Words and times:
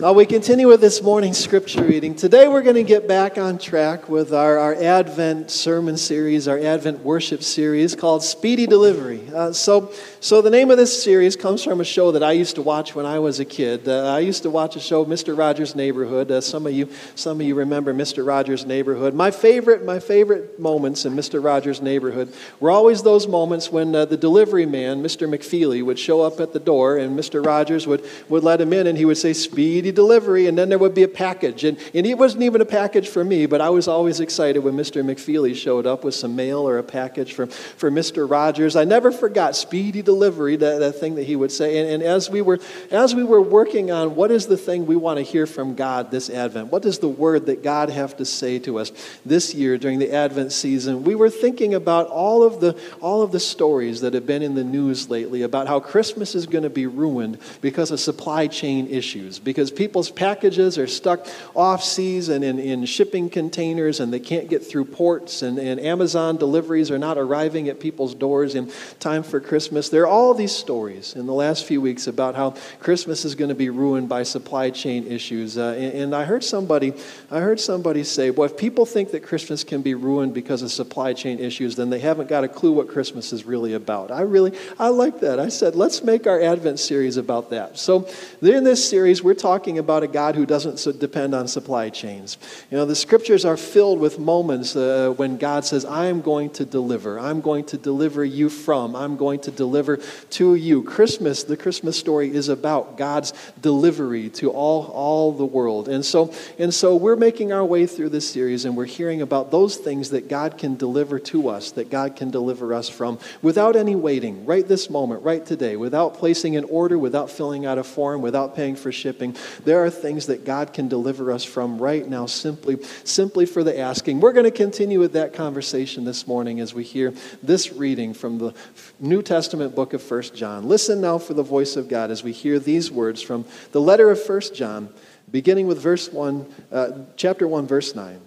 Now, 0.00 0.14
we 0.14 0.24
continue 0.24 0.66
with 0.66 0.80
this 0.80 1.02
morning's 1.02 1.36
scripture 1.36 1.84
reading. 1.84 2.14
Today, 2.14 2.48
we're 2.48 2.62
going 2.62 2.76
to 2.76 2.82
get 2.82 3.06
back 3.06 3.36
on 3.36 3.58
track 3.58 4.08
with 4.08 4.32
our, 4.32 4.56
our 4.56 4.74
Advent 4.74 5.50
sermon 5.50 5.98
series, 5.98 6.48
our 6.48 6.58
Advent 6.58 7.00
worship 7.00 7.42
series 7.42 7.94
called 7.94 8.24
Speedy 8.24 8.66
Delivery. 8.66 9.20
Uh, 9.28 9.52
so, 9.52 9.92
so, 10.20 10.40
the 10.40 10.48
name 10.48 10.70
of 10.70 10.78
this 10.78 11.02
series 11.02 11.36
comes 11.36 11.62
from 11.62 11.82
a 11.82 11.84
show 11.84 12.12
that 12.12 12.22
I 12.22 12.32
used 12.32 12.54
to 12.54 12.62
watch 12.62 12.94
when 12.94 13.04
I 13.04 13.18
was 13.18 13.40
a 13.40 13.44
kid. 13.44 13.86
Uh, 13.86 14.06
I 14.06 14.20
used 14.20 14.42
to 14.44 14.48
watch 14.48 14.74
a 14.74 14.80
show, 14.80 15.04
Mr. 15.04 15.36
Rogers' 15.36 15.74
Neighborhood. 15.74 16.30
Uh, 16.30 16.40
some, 16.40 16.66
of 16.66 16.72
you, 16.72 16.88
some 17.14 17.38
of 17.38 17.46
you 17.46 17.54
remember 17.54 17.92
Mr. 17.92 18.26
Rogers' 18.26 18.64
Neighborhood. 18.64 19.12
My 19.12 19.30
favorite, 19.30 19.84
my 19.84 19.98
favorite 19.98 20.58
moments 20.58 21.04
in 21.04 21.12
Mr. 21.12 21.44
Rogers' 21.44 21.82
Neighborhood 21.82 22.32
were 22.58 22.70
always 22.70 23.02
those 23.02 23.28
moments 23.28 23.70
when 23.70 23.94
uh, 23.94 24.06
the 24.06 24.16
delivery 24.16 24.64
man, 24.64 25.02
Mr. 25.02 25.28
McFeely, 25.28 25.84
would 25.84 25.98
show 25.98 26.22
up 26.22 26.40
at 26.40 26.54
the 26.54 26.58
door 26.58 26.96
and 26.96 27.18
Mr. 27.18 27.44
Rogers 27.44 27.86
would, 27.86 28.02
would 28.30 28.42
let 28.42 28.62
him 28.62 28.72
in 28.72 28.86
and 28.86 28.96
he 28.96 29.04
would 29.04 29.18
say, 29.18 29.34
Speedy 29.34 29.89
delivery, 29.92 30.46
and 30.46 30.56
then 30.56 30.68
there 30.68 30.78
would 30.78 30.94
be 30.94 31.02
a 31.02 31.08
package. 31.08 31.64
And, 31.64 31.78
and 31.94 32.06
it 32.06 32.18
wasn't 32.18 32.42
even 32.42 32.60
a 32.60 32.66
package 32.66 33.08
for 33.08 33.24
me, 33.24 33.46
but 33.46 33.60
I 33.60 33.70
was 33.70 33.88
always 33.88 34.20
excited 34.20 34.60
when 34.60 34.74
Mr. 34.74 35.04
McFeely 35.04 35.54
showed 35.54 35.86
up 35.86 36.04
with 36.04 36.14
some 36.14 36.36
mail 36.36 36.68
or 36.68 36.78
a 36.78 36.82
package 36.82 37.34
for, 37.34 37.46
for 37.46 37.90
Mr. 37.90 38.30
Rogers. 38.30 38.76
I 38.76 38.84
never 38.84 39.12
forgot 39.12 39.56
speedy 39.56 40.02
delivery, 40.02 40.56
that, 40.56 40.78
that 40.78 40.92
thing 40.92 41.14
that 41.16 41.24
he 41.24 41.36
would 41.36 41.52
say. 41.52 41.78
And, 41.78 41.88
and 41.90 42.02
as, 42.02 42.30
we 42.30 42.42
were, 42.42 42.58
as 42.90 43.14
we 43.14 43.24
were 43.24 43.42
working 43.42 43.90
on 43.90 44.14
what 44.14 44.30
is 44.30 44.46
the 44.46 44.56
thing 44.56 44.86
we 44.86 44.96
want 44.96 45.18
to 45.18 45.22
hear 45.22 45.46
from 45.46 45.74
God 45.74 46.10
this 46.10 46.30
Advent, 46.30 46.70
what 46.70 46.82
does 46.82 46.98
the 46.98 47.08
word 47.08 47.46
that 47.46 47.62
God 47.62 47.90
have 47.90 48.16
to 48.18 48.24
say 48.24 48.58
to 48.60 48.78
us 48.78 48.92
this 49.24 49.54
year 49.54 49.78
during 49.78 49.98
the 49.98 50.12
Advent 50.12 50.52
season, 50.52 51.04
we 51.04 51.14
were 51.14 51.30
thinking 51.30 51.74
about 51.74 52.06
all 52.06 52.42
of 52.42 52.60
the, 52.60 52.78
all 53.00 53.22
of 53.22 53.32
the 53.32 53.40
stories 53.40 54.00
that 54.00 54.14
have 54.14 54.26
been 54.26 54.42
in 54.42 54.54
the 54.54 54.64
news 54.64 55.10
lately 55.10 55.42
about 55.42 55.66
how 55.66 55.80
Christmas 55.80 56.34
is 56.34 56.46
going 56.46 56.64
to 56.64 56.70
be 56.70 56.86
ruined 56.86 57.38
because 57.60 57.90
of 57.90 58.00
supply 58.00 58.46
chain 58.46 58.86
issues, 58.88 59.38
because 59.38 59.69
people's 59.70 60.10
packages 60.10 60.78
are 60.78 60.86
stuck 60.86 61.26
off 61.54 61.82
seas 61.82 62.28
and 62.28 62.44
in, 62.44 62.58
in 62.58 62.84
shipping 62.84 63.30
containers 63.30 64.00
and 64.00 64.12
they 64.12 64.20
can't 64.20 64.48
get 64.48 64.64
through 64.64 64.84
ports 64.84 65.42
and, 65.42 65.58
and 65.58 65.80
Amazon 65.80 66.36
deliveries 66.36 66.90
are 66.90 66.98
not 66.98 67.18
arriving 67.18 67.68
at 67.68 67.80
people's 67.80 68.14
doors 68.14 68.54
in 68.54 68.70
time 68.98 69.22
for 69.22 69.40
Christmas. 69.40 69.88
There 69.88 70.02
are 70.02 70.06
all 70.06 70.34
these 70.34 70.54
stories 70.54 71.14
in 71.14 71.26
the 71.26 71.34
last 71.34 71.64
few 71.64 71.80
weeks 71.80 72.06
about 72.06 72.34
how 72.34 72.54
Christmas 72.80 73.24
is 73.24 73.34
going 73.34 73.48
to 73.48 73.54
be 73.54 73.70
ruined 73.70 74.08
by 74.08 74.22
supply 74.22 74.70
chain 74.70 75.06
issues. 75.06 75.56
Uh, 75.56 75.74
and, 75.78 75.92
and 75.94 76.14
I 76.14 76.24
heard 76.24 76.44
somebody, 76.44 76.92
I 77.30 77.40
heard 77.40 77.60
somebody 77.60 78.04
say, 78.04 78.30
well, 78.30 78.46
if 78.46 78.56
people 78.56 78.86
think 78.86 79.10
that 79.12 79.22
Christmas 79.22 79.64
can 79.64 79.82
be 79.82 79.94
ruined 79.94 80.34
because 80.34 80.62
of 80.62 80.70
supply 80.70 81.12
chain 81.12 81.38
issues, 81.38 81.76
then 81.76 81.90
they 81.90 82.00
haven't 82.00 82.28
got 82.28 82.44
a 82.44 82.48
clue 82.48 82.72
what 82.72 82.88
Christmas 82.88 83.32
is 83.32 83.44
really 83.44 83.74
about. 83.74 84.10
I 84.10 84.22
really, 84.22 84.56
I 84.78 84.88
like 84.88 85.20
that. 85.20 85.38
I 85.38 85.48
said, 85.48 85.74
let's 85.74 86.02
make 86.02 86.26
our 86.26 86.40
Advent 86.40 86.80
series 86.80 87.16
about 87.16 87.50
that. 87.50 87.78
So 87.78 88.08
in 88.42 88.64
this 88.64 88.88
series, 88.88 89.22
we're 89.22 89.34
talking 89.34 89.59
talking 89.60 89.78
about 89.78 90.02
a 90.02 90.08
God 90.08 90.36
who 90.36 90.46
doesn't 90.46 90.98
depend 90.98 91.34
on 91.34 91.46
supply 91.46 91.90
chains. 91.90 92.38
You 92.70 92.78
know, 92.78 92.86
the 92.86 92.96
scriptures 92.96 93.44
are 93.44 93.58
filled 93.58 94.00
with 94.00 94.18
moments 94.18 94.74
uh, 94.74 95.12
when 95.18 95.36
God 95.36 95.66
says, 95.66 95.84
I 95.84 96.06
am 96.06 96.22
going 96.22 96.48
to 96.52 96.64
deliver. 96.64 97.20
I'm 97.20 97.42
going 97.42 97.64
to 97.66 97.76
deliver 97.76 98.24
you 98.24 98.48
from. 98.48 98.96
I'm 98.96 99.18
going 99.18 99.38
to 99.40 99.50
deliver 99.50 99.98
to 99.98 100.54
you. 100.54 100.82
Christmas, 100.82 101.44
the 101.44 101.58
Christmas 101.58 101.98
story 101.98 102.34
is 102.34 102.48
about 102.48 102.96
God's 102.96 103.34
delivery 103.60 104.30
to 104.30 104.50
all, 104.50 104.86
all 104.86 105.30
the 105.30 105.44
world. 105.44 105.90
And 105.90 106.06
so, 106.06 106.32
and 106.58 106.72
so 106.72 106.96
we're 106.96 107.16
making 107.16 107.52
our 107.52 107.64
way 107.64 107.84
through 107.84 108.08
this 108.08 108.26
series 108.26 108.64
and 108.64 108.74
we're 108.74 108.86
hearing 108.86 109.20
about 109.20 109.50
those 109.50 109.76
things 109.76 110.08
that 110.08 110.30
God 110.30 110.56
can 110.56 110.74
deliver 110.76 111.18
to 111.18 111.50
us, 111.50 111.72
that 111.72 111.90
God 111.90 112.16
can 112.16 112.30
deliver 112.30 112.72
us 112.72 112.88
from 112.88 113.18
without 113.42 113.76
any 113.76 113.94
waiting, 113.94 114.46
right 114.46 114.66
this 114.66 114.88
moment, 114.88 115.22
right 115.22 115.44
today, 115.44 115.76
without 115.76 116.14
placing 116.14 116.56
an 116.56 116.64
order, 116.64 116.98
without 116.98 117.30
filling 117.30 117.66
out 117.66 117.76
a 117.76 117.84
form, 117.84 118.22
without 118.22 118.56
paying 118.56 118.74
for 118.74 118.90
shipping. 118.90 119.36
There 119.64 119.84
are 119.84 119.90
things 119.90 120.26
that 120.26 120.44
God 120.44 120.72
can 120.72 120.88
deliver 120.88 121.32
us 121.32 121.44
from 121.44 121.78
right 121.78 122.06
now 122.08 122.26
simply, 122.26 122.78
simply 123.04 123.46
for 123.46 123.62
the 123.64 123.78
asking. 123.78 124.20
We're 124.20 124.32
going 124.32 124.44
to 124.44 124.50
continue 124.50 125.00
with 125.00 125.12
that 125.14 125.34
conversation 125.34 126.04
this 126.04 126.26
morning 126.26 126.60
as 126.60 126.74
we 126.74 126.84
hear 126.84 127.12
this 127.42 127.72
reading 127.72 128.14
from 128.14 128.38
the 128.38 128.54
New 128.98 129.22
Testament 129.22 129.74
book 129.74 129.92
of 129.92 130.10
1 130.10 130.22
John. 130.34 130.68
Listen 130.68 131.00
now 131.00 131.18
for 131.18 131.34
the 131.34 131.42
voice 131.42 131.76
of 131.76 131.88
God 131.88 132.10
as 132.10 132.22
we 132.22 132.32
hear 132.32 132.58
these 132.58 132.90
words 132.90 133.22
from 133.22 133.44
the 133.72 133.80
letter 133.80 134.10
of 134.10 134.20
1 134.20 134.40
John, 134.54 134.88
beginning 135.30 135.66
with 135.66 135.80
verse 135.80 136.12
1, 136.12 136.54
uh, 136.72 136.90
chapter 137.16 137.46
1, 137.46 137.66
verse 137.66 137.94
9. 137.94 138.20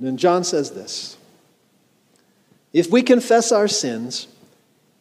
And 0.00 0.18
John 0.18 0.44
says 0.44 0.72
this 0.72 1.16
If 2.72 2.90
we 2.90 3.02
confess 3.02 3.52
our 3.52 3.68
sins, 3.68 4.28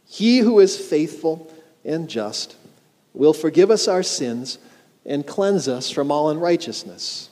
he 0.05 0.39
who 0.39 0.59
is 0.59 0.78
faithful 0.78 1.51
and 1.83 2.09
just 2.09 2.55
will 3.13 3.33
forgive 3.33 3.72
us 3.72 3.88
our 3.88 4.03
sins 4.03 4.57
and 5.06 5.25
cleanse 5.28 5.68
us 5.68 5.90
from 5.90 6.12
all 6.12 6.30
unrighteousness. 6.30 7.30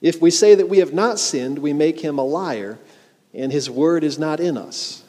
If 0.00 0.20
we 0.20 0.30
say 0.30 0.54
that 0.54 0.68
we 0.68 0.78
have 0.78 0.92
not 0.92 1.18
sinned, 1.18 1.58
we 1.58 1.72
make 1.72 2.00
him 2.00 2.18
a 2.18 2.24
liar, 2.24 2.78
and 3.32 3.50
his 3.50 3.70
word 3.70 4.04
is 4.04 4.18
not 4.18 4.40
in 4.40 4.56
us. 4.56 5.02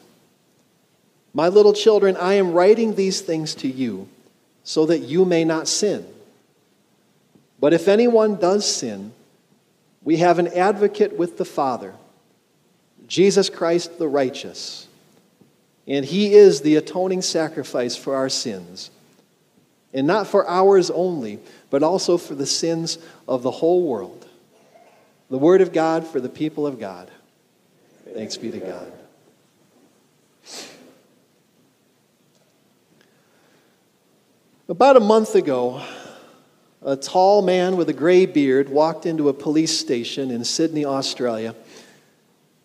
My 1.34 1.48
little 1.48 1.74
children, 1.74 2.16
I 2.16 2.34
am 2.34 2.52
writing 2.52 2.94
these 2.94 3.20
things 3.20 3.54
to 3.56 3.68
you 3.68 4.08
so 4.64 4.86
that 4.86 5.00
you 5.00 5.24
may 5.24 5.44
not 5.44 5.68
sin. 5.68 6.06
But 7.60 7.72
if 7.72 7.88
anyone 7.88 8.36
does 8.36 8.66
sin, 8.66 9.12
we 10.02 10.16
have 10.16 10.38
an 10.38 10.48
advocate 10.48 11.16
with 11.16 11.36
the 11.36 11.44
Father, 11.44 11.94
Jesus 13.06 13.50
Christ 13.50 13.98
the 13.98 14.08
righteous. 14.08 14.88
And 15.86 16.04
he 16.04 16.34
is 16.34 16.62
the 16.62 16.76
atoning 16.76 17.22
sacrifice 17.22 17.96
for 17.96 18.16
our 18.16 18.28
sins 18.28 18.90
and 19.96 20.06
not 20.06 20.26
for 20.26 20.46
ours 20.46 20.90
only, 20.90 21.40
but 21.70 21.82
also 21.82 22.18
for 22.18 22.34
the 22.34 22.46
sins 22.46 22.98
of 23.26 23.42
the 23.42 23.50
whole 23.50 23.88
world. 23.88 24.28
The 25.30 25.38
Word 25.38 25.62
of 25.62 25.72
God 25.72 26.06
for 26.06 26.20
the 26.20 26.28
people 26.28 26.66
of 26.66 26.78
God. 26.78 27.10
Thanks 28.12 28.36
be 28.36 28.50
to 28.50 28.58
God. 28.58 28.92
About 34.68 34.96
a 34.96 35.00
month 35.00 35.34
ago, 35.34 35.82
a 36.82 36.96
tall 36.96 37.40
man 37.40 37.76
with 37.76 37.88
a 37.88 37.94
gray 37.94 38.26
beard 38.26 38.68
walked 38.68 39.06
into 39.06 39.30
a 39.30 39.32
police 39.32 39.76
station 39.78 40.30
in 40.30 40.44
Sydney, 40.44 40.84
Australia 40.84 41.54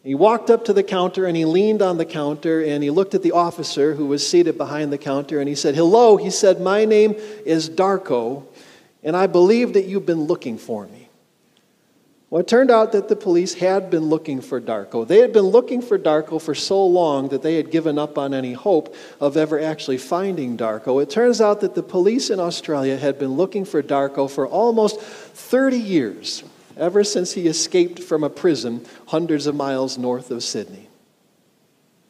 he 0.03 0.15
walked 0.15 0.49
up 0.49 0.65
to 0.65 0.73
the 0.73 0.83
counter 0.83 1.25
and 1.25 1.37
he 1.37 1.45
leaned 1.45 1.81
on 1.81 1.97
the 1.97 2.05
counter 2.05 2.63
and 2.63 2.83
he 2.83 2.89
looked 2.89 3.13
at 3.13 3.21
the 3.21 3.33
officer 3.33 3.93
who 3.93 4.07
was 4.07 4.27
seated 4.27 4.57
behind 4.57 4.91
the 4.91 4.97
counter 4.97 5.39
and 5.39 5.47
he 5.47 5.55
said, 5.55 5.75
Hello. 5.75 6.17
He 6.17 6.31
said, 6.31 6.59
My 6.59 6.85
name 6.85 7.15
is 7.45 7.69
Darko 7.69 8.45
and 9.03 9.15
I 9.15 9.27
believe 9.27 9.73
that 9.73 9.85
you've 9.85 10.05
been 10.05 10.23
looking 10.23 10.57
for 10.57 10.87
me. 10.87 11.07
Well, 12.31 12.39
it 12.39 12.47
turned 12.47 12.71
out 12.71 12.93
that 12.93 13.09
the 13.09 13.15
police 13.15 13.55
had 13.55 13.89
been 13.89 14.05
looking 14.05 14.39
for 14.39 14.61
Darko. 14.61 15.05
They 15.05 15.19
had 15.19 15.33
been 15.33 15.47
looking 15.47 15.81
for 15.81 15.99
Darko 15.99 16.41
for 16.41 16.55
so 16.55 16.85
long 16.85 17.27
that 17.27 17.41
they 17.41 17.55
had 17.55 17.71
given 17.71 17.99
up 17.99 18.17
on 18.17 18.33
any 18.33 18.53
hope 18.53 18.95
of 19.19 19.35
ever 19.35 19.59
actually 19.59 19.97
finding 19.97 20.57
Darko. 20.57 21.03
It 21.03 21.09
turns 21.09 21.41
out 21.41 21.59
that 21.59 21.75
the 21.75 21.83
police 21.83 22.29
in 22.29 22.39
Australia 22.39 22.95
had 22.95 23.19
been 23.19 23.33
looking 23.33 23.65
for 23.65 23.83
Darko 23.83 24.31
for 24.31 24.47
almost 24.47 25.01
30 25.01 25.77
years 25.77 26.43
ever 26.81 27.03
since 27.03 27.33
he 27.33 27.47
escaped 27.47 27.99
from 27.99 28.23
a 28.23 28.29
prison 28.29 28.83
hundreds 29.07 29.47
of 29.47 29.55
miles 29.55 29.97
north 29.97 30.31
of 30.31 30.43
Sydney. 30.43 30.89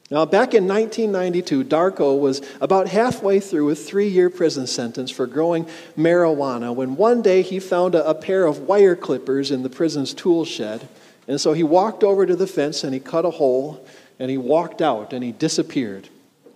Now, 0.09 0.25
back 0.25 0.53
in 0.53 0.67
1992, 0.67 1.63
Darko 1.65 2.19
was 2.19 2.41
about 2.59 2.87
halfway 2.87 3.39
through 3.39 3.69
a 3.69 3.75
three 3.75 4.07
year 4.07 4.29
prison 4.29 4.67
sentence 4.67 5.11
for 5.11 5.27
growing 5.27 5.67
marijuana 5.97 6.73
when 6.73 6.95
one 6.95 7.21
day 7.21 7.41
he 7.41 7.59
found 7.59 7.95
a, 7.95 8.09
a, 8.09 8.15
pair 8.15 8.45
of 8.45 8.59
wire 8.59 8.95
clippers 8.95 9.51
in 9.51 9.63
the 9.63 9.69
prison's 9.69 10.13
tool 10.13 10.43
shed. 10.43 10.87
And 11.27 11.39
so 11.39 11.53
he 11.53 11.63
walked 11.63 12.03
over 12.03 12.25
to 12.25 12.35
the 12.35 12.47
fence 12.47 12.83
and 12.83 12.93
he 12.93 12.99
cut 12.99 13.23
a 13.23 13.31
hole 13.31 13.85
and 14.19 14.29
he 14.29 14.37
walked 14.37 14.81
out 14.81 15.13
and 15.13 15.23
he 15.23 15.31
disappeared. 15.31 16.09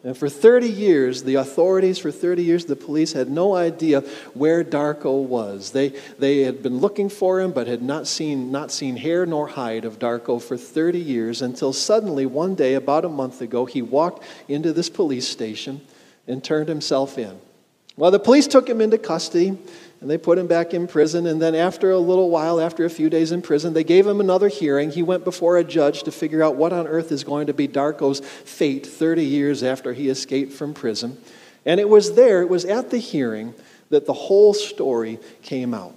And 0.06 0.16
for 0.16 0.30
30 0.30 0.70
years, 0.70 1.24
the 1.24 1.34
authorities, 1.36 1.98
for 1.98 2.12
30 2.12 2.44
years, 2.44 2.66
the 2.66 2.76
police 2.76 3.14
had 3.14 3.28
no 3.28 3.56
idea 3.56 4.02
where 4.36 4.64
Darko 4.64 5.24
was. 5.24 5.72
They, 5.72 5.94
they 6.20 6.42
had 6.42 6.62
been 6.62 6.78
looking 6.78 7.10
for 7.10 7.42
him, 7.42 7.52
but 7.52 7.66
had 7.66 7.82
not 7.82 8.06
seen, 8.06 8.52
not 8.52 8.72
seen 8.72 8.98
hair 8.98 9.26
nor 9.26 9.48
hide 9.48 9.84
of 9.84 9.98
Darko 9.98 10.40
for 10.40 10.58
30 10.58 11.00
years 11.00 11.42
until 11.42 11.74
suddenly, 11.74 12.28
one 12.28 12.54
day, 12.54 12.76
about 12.76 13.04
a 13.04 13.10
month 13.10 13.42
ago, 13.42 13.66
he 13.66 13.82
walked 13.82 14.24
into 14.48 14.74
this 14.74 14.92
police 14.92 15.28
station 15.28 15.82
and 16.28 16.44
turned 16.44 16.70
himself 16.70 17.18
in. 17.18 17.40
Well, 17.98 18.12
the 18.12 18.20
police 18.20 18.46
took 18.46 18.70
him 18.70 18.82
into 18.82 19.00
custody 19.00 19.58
and 20.02 20.10
they 20.10 20.18
put 20.18 20.38
him 20.38 20.48
back 20.48 20.74
in 20.74 20.88
prison. 20.88 21.26
And 21.26 21.42
then, 21.42 21.56
after 21.56 21.92
a 21.92 22.00
little 22.00 22.30
while, 22.30 22.60
after 22.60 22.86
a 22.86 22.90
few 22.90 23.10
days 23.10 23.32
in 23.32 23.42
prison, 23.42 23.74
they 23.74 23.84
gave 23.84 24.06
him 24.06 24.20
another 24.20 24.48
hearing. 24.48 24.92
He 24.92 25.04
went 25.04 25.24
before 25.24 25.58
a 25.58 25.64
judge 25.64 26.04
to 26.04 26.12
figure 26.12 26.44
out 26.44 26.56
what 26.56 26.74
on 26.74 26.88
earth 26.88 27.12
is 27.12 27.24
going 27.24 27.48
to 27.48 27.54
be 27.54 27.68
Darko's 27.68 28.20
fate 28.20 28.86
30 28.86 29.24
years 29.24 29.64
after 29.64 29.94
he 29.94 30.10
escaped 30.10 30.54
from 30.54 30.74
prison. 30.74 31.18
And 31.66 31.80
it 31.80 31.90
was 31.90 32.16
there, 32.16 32.42
it 32.42 32.50
was 32.50 32.66
at 32.66 32.92
the 32.92 32.98
hearing, 32.98 33.54
that 33.90 34.06
the 34.06 34.14
whole 34.14 34.54
story 34.54 35.20
came 35.42 35.74
out. 35.74 35.96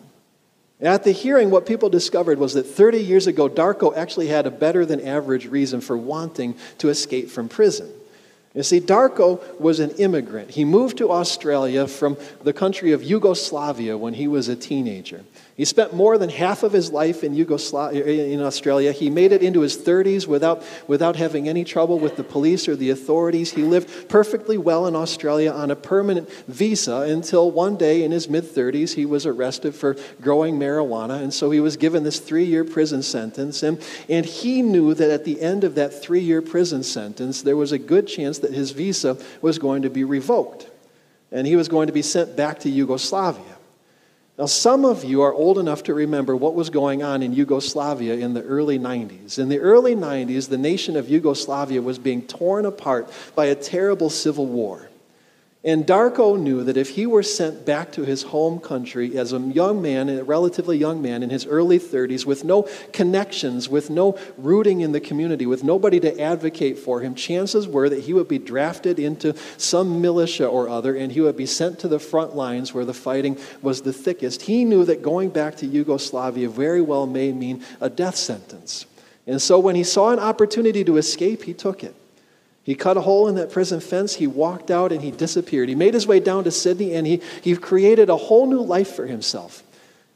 At 0.80 1.02
the 1.02 1.12
hearing, 1.12 1.50
what 1.50 1.66
people 1.66 1.88
discovered 1.88 2.38
was 2.38 2.54
that 2.54 2.64
30 2.64 2.98
years 2.98 3.26
ago, 3.26 3.48
Darko 3.48 3.96
actually 3.96 4.28
had 4.28 4.46
a 4.46 4.50
better 4.50 4.86
than 4.86 5.00
average 5.00 5.46
reason 5.46 5.80
for 5.80 5.96
wanting 5.96 6.54
to 6.78 6.88
escape 6.88 7.30
from 7.30 7.48
prison. 7.48 7.90
You 8.58 8.64
see, 8.64 8.80
Darko 8.80 9.40
was 9.60 9.78
an 9.78 9.90
immigrant. 9.98 10.50
He 10.50 10.64
moved 10.64 10.98
to 10.98 11.12
Australia 11.12 11.86
from 11.86 12.16
the 12.42 12.52
country 12.52 12.90
of 12.90 13.04
Yugoslavia 13.04 13.96
when 13.96 14.14
he 14.14 14.26
was 14.26 14.48
a 14.48 14.56
teenager. 14.56 15.22
He 15.58 15.64
spent 15.64 15.92
more 15.92 16.18
than 16.18 16.30
half 16.30 16.62
of 16.62 16.72
his 16.72 16.92
life 16.92 17.24
in 17.24 17.34
Yugoslavia, 17.34 18.04
in 18.04 18.40
Australia. 18.40 18.92
He 18.92 19.10
made 19.10 19.32
it 19.32 19.42
into 19.42 19.62
his 19.62 19.76
30s 19.76 20.24
without, 20.24 20.62
without 20.86 21.16
having 21.16 21.48
any 21.48 21.64
trouble 21.64 21.98
with 21.98 22.14
the 22.14 22.22
police 22.22 22.68
or 22.68 22.76
the 22.76 22.90
authorities. 22.90 23.50
He 23.50 23.64
lived 23.64 24.08
perfectly 24.08 24.56
well 24.56 24.86
in 24.86 24.94
Australia 24.94 25.50
on 25.50 25.72
a 25.72 25.76
permanent 25.76 26.30
visa 26.46 26.98
until 26.98 27.50
one 27.50 27.76
day 27.76 28.04
in 28.04 28.12
his 28.12 28.28
mid 28.28 28.44
30s 28.44 28.94
he 28.94 29.04
was 29.04 29.26
arrested 29.26 29.74
for 29.74 29.96
growing 30.20 30.60
marijuana. 30.60 31.20
And 31.20 31.34
so 31.34 31.50
he 31.50 31.58
was 31.58 31.76
given 31.76 32.04
this 32.04 32.20
three 32.20 32.44
year 32.44 32.64
prison 32.64 33.02
sentence. 33.02 33.64
And, 33.64 33.84
and 34.08 34.24
he 34.24 34.62
knew 34.62 34.94
that 34.94 35.10
at 35.10 35.24
the 35.24 35.42
end 35.42 35.64
of 35.64 35.74
that 35.74 35.92
three 35.92 36.20
year 36.20 36.40
prison 36.40 36.84
sentence, 36.84 37.42
there 37.42 37.56
was 37.56 37.72
a 37.72 37.78
good 37.78 38.06
chance 38.06 38.38
that 38.38 38.52
his 38.52 38.70
visa 38.70 39.18
was 39.42 39.58
going 39.58 39.82
to 39.82 39.90
be 39.90 40.04
revoked. 40.04 40.70
And 41.32 41.48
he 41.48 41.56
was 41.56 41.66
going 41.66 41.88
to 41.88 41.92
be 41.92 42.02
sent 42.02 42.36
back 42.36 42.60
to 42.60 42.70
Yugoslavia. 42.70 43.57
Now, 44.38 44.46
some 44.46 44.84
of 44.84 45.02
you 45.02 45.22
are 45.22 45.34
old 45.34 45.58
enough 45.58 45.82
to 45.84 45.94
remember 45.94 46.36
what 46.36 46.54
was 46.54 46.70
going 46.70 47.02
on 47.02 47.24
in 47.24 47.32
Yugoslavia 47.32 48.14
in 48.14 48.34
the 48.34 48.42
early 48.42 48.78
90s. 48.78 49.36
In 49.36 49.48
the 49.48 49.58
early 49.58 49.96
90s, 49.96 50.48
the 50.48 50.56
nation 50.56 50.96
of 50.96 51.08
Yugoslavia 51.08 51.82
was 51.82 51.98
being 51.98 52.22
torn 52.22 52.64
apart 52.64 53.10
by 53.34 53.46
a 53.46 53.56
terrible 53.56 54.10
civil 54.10 54.46
war. 54.46 54.87
And 55.68 55.86
Darko 55.86 56.40
knew 56.40 56.64
that 56.64 56.78
if 56.78 56.88
he 56.88 57.04
were 57.04 57.22
sent 57.22 57.66
back 57.66 57.92
to 57.92 58.02
his 58.02 58.22
home 58.22 58.58
country 58.58 59.18
as 59.18 59.34
a 59.34 59.38
young 59.38 59.82
man, 59.82 60.08
a 60.08 60.24
relatively 60.24 60.78
young 60.78 61.02
man 61.02 61.22
in 61.22 61.28
his 61.28 61.44
early 61.44 61.78
30s, 61.78 62.24
with 62.24 62.42
no 62.42 62.62
connections, 62.94 63.68
with 63.68 63.90
no 63.90 64.18
rooting 64.38 64.80
in 64.80 64.92
the 64.92 65.00
community, 65.00 65.44
with 65.44 65.62
nobody 65.62 66.00
to 66.00 66.18
advocate 66.18 66.78
for 66.78 67.02
him, 67.02 67.14
chances 67.14 67.68
were 67.68 67.90
that 67.90 68.04
he 68.04 68.14
would 68.14 68.28
be 68.28 68.38
drafted 68.38 68.98
into 68.98 69.34
some 69.58 70.00
militia 70.00 70.46
or 70.46 70.70
other 70.70 70.96
and 70.96 71.12
he 71.12 71.20
would 71.20 71.36
be 71.36 71.44
sent 71.44 71.78
to 71.80 71.88
the 71.88 71.98
front 71.98 72.34
lines 72.34 72.72
where 72.72 72.86
the 72.86 72.94
fighting 72.94 73.36
was 73.60 73.82
the 73.82 73.92
thickest. 73.92 74.40
He 74.40 74.64
knew 74.64 74.86
that 74.86 75.02
going 75.02 75.28
back 75.28 75.56
to 75.56 75.66
Yugoslavia 75.66 76.48
very 76.48 76.80
well 76.80 77.06
may 77.06 77.30
mean 77.30 77.62
a 77.78 77.90
death 77.90 78.16
sentence. 78.16 78.86
And 79.26 79.42
so 79.42 79.58
when 79.58 79.74
he 79.74 79.84
saw 79.84 80.12
an 80.14 80.18
opportunity 80.18 80.82
to 80.84 80.96
escape, 80.96 81.42
he 81.42 81.52
took 81.52 81.84
it. 81.84 81.94
He 82.68 82.74
cut 82.74 82.98
a 82.98 83.00
hole 83.00 83.28
in 83.28 83.36
that 83.36 83.50
prison 83.50 83.80
fence, 83.80 84.16
he 84.16 84.26
walked 84.26 84.70
out, 84.70 84.92
and 84.92 85.00
he 85.00 85.10
disappeared. 85.10 85.70
He 85.70 85.74
made 85.74 85.94
his 85.94 86.06
way 86.06 86.20
down 86.20 86.44
to 86.44 86.50
Sydney, 86.50 86.94
and 86.94 87.06
he, 87.06 87.22
he 87.40 87.56
created 87.56 88.10
a 88.10 88.16
whole 88.18 88.46
new 88.46 88.60
life 88.60 88.94
for 88.94 89.06
himself. 89.06 89.62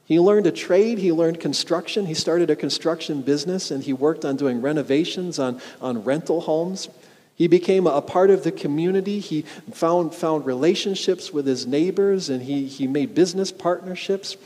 He 0.04 0.20
learned 0.20 0.46
a 0.46 0.52
trade, 0.52 0.98
he 0.98 1.12
learned 1.12 1.40
construction, 1.40 2.04
he 2.04 2.12
started 2.12 2.50
a 2.50 2.54
construction 2.54 3.22
business, 3.22 3.70
and 3.70 3.82
he 3.82 3.94
worked 3.94 4.26
on 4.26 4.36
doing 4.36 4.60
renovations 4.60 5.38
on, 5.38 5.62
on 5.80 6.04
rental 6.04 6.42
homes. 6.42 6.90
He 7.36 7.48
became 7.48 7.86
a 7.86 8.02
part 8.02 8.28
of 8.28 8.44
the 8.44 8.52
community. 8.52 9.18
He 9.18 9.46
found, 9.72 10.14
found 10.14 10.44
relationships 10.44 11.32
with 11.32 11.46
his 11.46 11.66
neighbors, 11.66 12.28
and 12.28 12.42
he, 12.42 12.66
he 12.66 12.86
made 12.86 13.14
business 13.14 13.50
partnerships. 13.50 14.36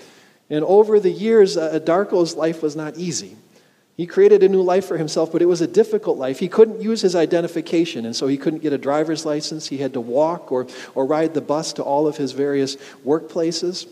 And 0.48 0.64
over 0.64 1.00
the 1.00 1.10
years, 1.10 1.56
uh, 1.56 1.80
Darko's 1.80 2.36
life 2.36 2.62
was 2.62 2.76
not 2.76 2.96
easy. 2.96 3.36
He 3.96 4.06
created 4.06 4.42
a 4.42 4.48
new 4.48 4.60
life 4.60 4.84
for 4.84 4.98
himself, 4.98 5.32
but 5.32 5.40
it 5.40 5.46
was 5.46 5.62
a 5.62 5.66
difficult 5.66 6.18
life. 6.18 6.38
He 6.38 6.48
couldn't 6.48 6.82
use 6.82 7.00
his 7.00 7.16
identification, 7.16 8.04
and 8.04 8.14
so 8.14 8.26
he 8.26 8.36
couldn't 8.36 8.58
get 8.58 8.74
a 8.74 8.78
driver's 8.78 9.24
license. 9.24 9.68
He 9.68 9.78
had 9.78 9.94
to 9.94 10.00
walk 10.02 10.52
or, 10.52 10.66
or 10.94 11.06
ride 11.06 11.32
the 11.32 11.40
bus 11.40 11.72
to 11.74 11.82
all 11.82 12.06
of 12.06 12.18
his 12.18 12.32
various 12.32 12.76
workplaces. 13.06 13.86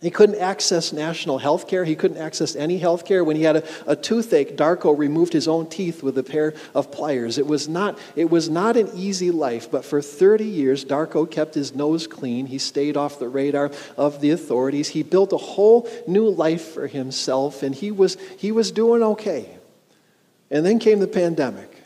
He 0.00 0.10
couldn't 0.10 0.36
access 0.36 0.94
national 0.94 1.38
health 1.38 1.68
care. 1.68 1.84
He 1.84 1.94
couldn't 1.94 2.16
access 2.16 2.56
any 2.56 2.78
health 2.78 3.04
care. 3.04 3.22
When 3.22 3.36
he 3.36 3.42
had 3.42 3.56
a, 3.56 3.64
a, 3.86 3.94
toothache, 3.94 4.56
Darko 4.56 4.96
removed 4.96 5.34
his 5.34 5.46
own 5.46 5.68
teeth 5.68 6.02
with 6.02 6.16
a 6.16 6.22
pair 6.22 6.54
of 6.74 6.90
pliers. 6.90 7.36
It 7.36 7.46
was, 7.46 7.68
not, 7.68 7.98
it 8.16 8.30
was 8.30 8.48
not 8.48 8.78
an 8.78 8.88
easy 8.94 9.30
life, 9.30 9.70
but 9.70 9.84
for 9.84 10.00
30 10.00 10.46
years, 10.46 10.86
Darko 10.86 11.30
kept 11.30 11.54
his 11.54 11.74
nose 11.74 12.06
clean. 12.06 12.46
He 12.46 12.56
stayed 12.56 12.96
off 12.96 13.18
the 13.18 13.28
radar 13.28 13.72
of 13.98 14.22
the 14.22 14.30
authorities. 14.30 14.88
He 14.88 15.02
built 15.02 15.34
a 15.34 15.38
whole 15.38 15.86
new 16.06 16.30
life 16.30 16.72
for 16.72 16.86
himself, 16.86 17.62
and 17.62 17.74
he 17.74 17.90
was, 17.90 18.16
he 18.38 18.52
was 18.52 18.72
doing 18.72 19.02
okay. 19.02 19.58
And 20.50 20.64
then 20.64 20.78
came 20.78 21.00
the 21.00 21.08
pandemic. 21.08 21.76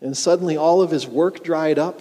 And 0.00 0.16
suddenly, 0.16 0.56
all 0.56 0.80
of 0.80 0.92
his 0.92 1.08
work 1.08 1.42
dried 1.42 1.78
up. 1.78 2.00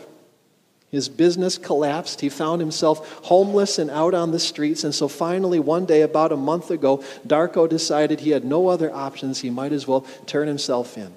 His 0.91 1.07
business 1.07 1.57
collapsed. 1.57 2.21
He 2.21 2.29
found 2.29 2.61
himself 2.61 3.21
homeless 3.25 3.77
and 3.77 3.91
out 3.91 4.13
on 4.13 4.31
the 4.31 4.39
streets. 4.39 4.83
And 4.83 4.93
so 4.93 5.07
finally, 5.07 5.59
one 5.59 5.85
day, 5.85 6.01
about 6.01 6.31
a 6.31 6.37
month 6.37 6.71
ago, 6.71 7.03
Darko 7.27 7.69
decided 7.69 8.21
he 8.21 8.31
had 8.31 8.43
no 8.43 8.67
other 8.67 8.93
options. 8.93 9.41
He 9.41 9.51
might 9.51 9.71
as 9.71 9.87
well 9.87 10.01
turn 10.25 10.47
himself 10.47 10.97
in. 10.97 11.13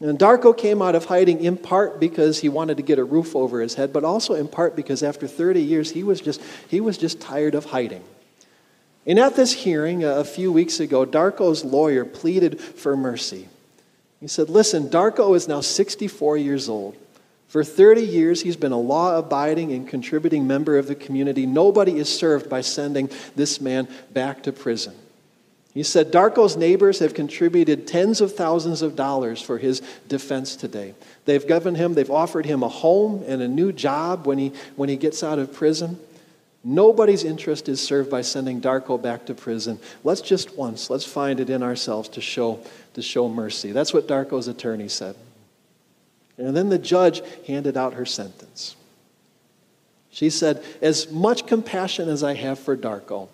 And 0.00 0.18
Darko 0.18 0.56
came 0.56 0.82
out 0.82 0.94
of 0.94 1.06
hiding 1.06 1.42
in 1.42 1.56
part 1.56 1.98
because 1.98 2.40
he 2.40 2.48
wanted 2.48 2.76
to 2.76 2.82
get 2.82 2.98
a 2.98 3.04
roof 3.04 3.34
over 3.34 3.60
his 3.60 3.74
head, 3.74 3.92
but 3.92 4.04
also 4.04 4.34
in 4.34 4.46
part 4.46 4.76
because 4.76 5.02
after 5.02 5.26
30 5.26 5.62
years, 5.62 5.90
he 5.90 6.02
was 6.02 6.20
just, 6.20 6.40
he 6.68 6.80
was 6.80 6.98
just 6.98 7.18
tired 7.20 7.54
of 7.54 7.66
hiding. 7.66 8.04
And 9.06 9.18
at 9.18 9.36
this 9.36 9.52
hearing 9.52 10.04
a 10.04 10.24
few 10.24 10.52
weeks 10.52 10.80
ago, 10.80 11.06
Darko's 11.06 11.64
lawyer 11.64 12.04
pleaded 12.04 12.60
for 12.60 12.96
mercy. 12.96 13.48
He 14.20 14.28
said, 14.28 14.50
Listen, 14.50 14.90
Darko 14.90 15.34
is 15.34 15.48
now 15.48 15.60
64 15.60 16.36
years 16.36 16.68
old. 16.68 16.96
For 17.48 17.62
30 17.62 18.02
years, 18.02 18.42
he's 18.42 18.56
been 18.56 18.72
a 18.72 18.78
law 18.78 19.16
abiding 19.18 19.72
and 19.72 19.88
contributing 19.88 20.46
member 20.46 20.76
of 20.78 20.88
the 20.88 20.94
community. 20.94 21.46
Nobody 21.46 21.98
is 21.98 22.08
served 22.08 22.50
by 22.50 22.60
sending 22.60 23.08
this 23.36 23.60
man 23.60 23.88
back 24.12 24.42
to 24.44 24.52
prison. 24.52 24.94
He 25.72 25.82
said 25.82 26.10
Darko's 26.10 26.56
neighbors 26.56 27.00
have 27.00 27.12
contributed 27.12 27.86
tens 27.86 28.22
of 28.22 28.34
thousands 28.34 28.80
of 28.80 28.96
dollars 28.96 29.42
for 29.42 29.58
his 29.58 29.82
defense 30.08 30.56
today. 30.56 30.94
They've 31.26 31.46
given 31.46 31.74
him, 31.74 31.92
they've 31.92 32.10
offered 32.10 32.46
him 32.46 32.62
a 32.62 32.68
home 32.68 33.22
and 33.26 33.42
a 33.42 33.48
new 33.48 33.72
job 33.72 34.26
when 34.26 34.38
he, 34.38 34.52
when 34.76 34.88
he 34.88 34.96
gets 34.96 35.22
out 35.22 35.38
of 35.38 35.52
prison. 35.52 36.00
Nobody's 36.64 37.24
interest 37.24 37.68
is 37.68 37.78
served 37.78 38.10
by 38.10 38.22
sending 38.22 38.60
Darko 38.60 39.00
back 39.00 39.26
to 39.26 39.34
prison. 39.34 39.78
Let's 40.02 40.22
just 40.22 40.56
once, 40.56 40.88
let's 40.88 41.04
find 41.04 41.40
it 41.40 41.50
in 41.50 41.62
ourselves 41.62 42.08
to 42.08 42.22
show, 42.22 42.58
to 42.94 43.02
show 43.02 43.28
mercy. 43.28 43.70
That's 43.70 43.92
what 43.92 44.08
Darko's 44.08 44.48
attorney 44.48 44.88
said. 44.88 45.14
And 46.38 46.56
then 46.56 46.68
the 46.68 46.78
judge 46.78 47.22
handed 47.46 47.76
out 47.76 47.94
her 47.94 48.06
sentence. 48.06 48.76
She 50.10 50.30
said, 50.30 50.62
As 50.80 51.10
much 51.10 51.46
compassion 51.46 52.08
as 52.08 52.22
I 52.22 52.34
have 52.34 52.58
for 52.58 52.76
Darko, 52.76 53.28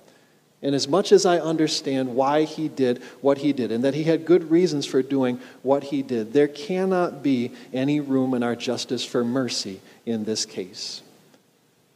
and 0.63 0.77
as 0.77 0.87
much 0.87 1.11
as 1.11 1.27
I 1.27 1.39
understand 1.39 2.15
why 2.15 2.45
he 2.45 2.69
did 2.69 3.03
what 3.21 3.39
he 3.39 3.53
did, 3.53 3.73
and 3.73 3.83
that 3.83 3.95
he 3.95 4.05
had 4.05 4.25
good 4.25 4.51
reasons 4.51 4.87
for 4.87 5.03
doing 5.03 5.41
what 5.63 5.85
he 5.85 6.03
did, 6.03 6.33
there 6.33 6.49
cannot 6.49 7.23
be 7.23 7.51
any 7.73 7.99
room 7.99 8.33
in 8.35 8.45
our 8.45 8.55
justice 8.55 9.05
for 9.05 9.25
mercy 9.25 9.81
in 10.07 10.25
this 10.25 10.47
case. 10.47 11.03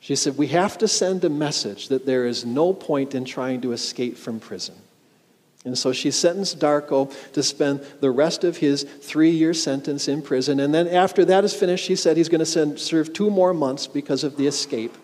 She 0.00 0.16
said, 0.16 0.36
We 0.36 0.48
have 0.48 0.78
to 0.78 0.88
send 0.88 1.24
a 1.24 1.28
message 1.28 1.88
that 1.88 2.06
there 2.06 2.26
is 2.26 2.44
no 2.44 2.72
point 2.72 3.14
in 3.14 3.24
trying 3.24 3.60
to 3.62 3.72
escape 3.72 4.16
from 4.16 4.40
prison. 4.40 4.74
And 5.66 5.76
so 5.76 5.92
she 5.92 6.12
sentenced 6.12 6.60
Darko 6.60 7.12
to 7.32 7.42
spend 7.42 7.80
the 8.00 8.10
rest 8.10 8.44
of 8.44 8.58
his 8.58 8.84
three 8.84 9.30
year 9.30 9.52
sentence 9.52 10.08
in 10.08 10.22
prison. 10.22 10.60
And 10.60 10.72
then 10.72 10.86
after 10.88 11.24
that 11.26 11.44
is 11.44 11.52
finished, 11.52 11.84
she 11.84 11.96
said 11.96 12.16
he's 12.16 12.28
going 12.28 12.38
to 12.38 12.46
send, 12.46 12.78
serve 12.78 13.12
two 13.12 13.30
more 13.30 13.52
months 13.52 13.86
because 13.86 14.24
of 14.24 14.36
the 14.36 14.46
escape. 14.46 14.96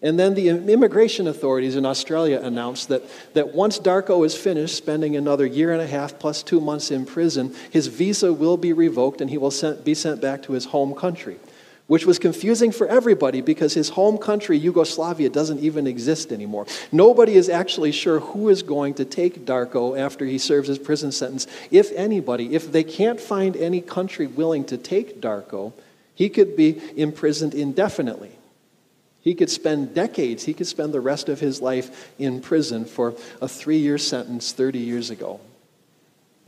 And 0.00 0.18
then 0.18 0.34
the 0.34 0.48
immigration 0.48 1.26
authorities 1.26 1.74
in 1.74 1.84
Australia 1.84 2.40
announced 2.40 2.88
that, 2.88 3.02
that 3.34 3.54
once 3.54 3.80
Darko 3.80 4.24
is 4.26 4.36
finished 4.36 4.76
spending 4.76 5.16
another 5.16 5.46
year 5.46 5.72
and 5.72 5.80
a 5.80 5.86
half 5.86 6.18
plus 6.18 6.42
two 6.42 6.60
months 6.60 6.90
in 6.90 7.04
prison, 7.04 7.54
his 7.70 7.86
visa 7.88 8.32
will 8.32 8.56
be 8.56 8.72
revoked 8.72 9.20
and 9.20 9.30
he 9.30 9.38
will 9.38 9.50
sent, 9.50 9.84
be 9.84 9.94
sent 9.94 10.20
back 10.20 10.42
to 10.44 10.52
his 10.52 10.66
home 10.66 10.94
country 10.94 11.38
which 11.88 12.06
was 12.06 12.18
confusing 12.18 12.70
for 12.70 12.86
everybody 12.86 13.40
because 13.40 13.74
his 13.74 13.88
home 13.88 14.18
country, 14.18 14.56
Yugoslavia, 14.56 15.28
doesn't 15.28 15.58
even 15.58 15.86
exist 15.86 16.30
anymore. 16.32 16.66
Nobody 16.92 17.34
is 17.34 17.48
actually 17.48 17.92
sure 17.92 18.20
who 18.20 18.50
is 18.50 18.62
going 18.62 18.94
to 18.94 19.04
take 19.04 19.44
Darko 19.44 19.98
after 19.98 20.24
he 20.24 20.38
serves 20.38 20.68
his 20.68 20.78
prison 20.78 21.10
sentence, 21.10 21.46
if 21.70 21.90
anybody. 21.92 22.54
If 22.54 22.70
they 22.70 22.84
can't 22.84 23.20
find 23.20 23.56
any 23.56 23.80
country 23.80 24.26
willing 24.26 24.64
to 24.66 24.76
take 24.76 25.20
Darko, 25.20 25.72
he 26.14 26.28
could 26.28 26.56
be 26.56 26.80
imprisoned 26.96 27.54
indefinitely. 27.54 28.32
He 29.20 29.34
could 29.34 29.50
spend 29.50 29.94
decades, 29.94 30.44
he 30.44 30.54
could 30.54 30.66
spend 30.66 30.92
the 30.92 31.00
rest 31.00 31.28
of 31.28 31.40
his 31.40 31.60
life 31.60 32.12
in 32.18 32.40
prison 32.40 32.84
for 32.84 33.14
a 33.40 33.48
three 33.48 33.78
year 33.78 33.98
sentence 33.98 34.52
30 34.52 34.78
years 34.78 35.10
ago. 35.10 35.40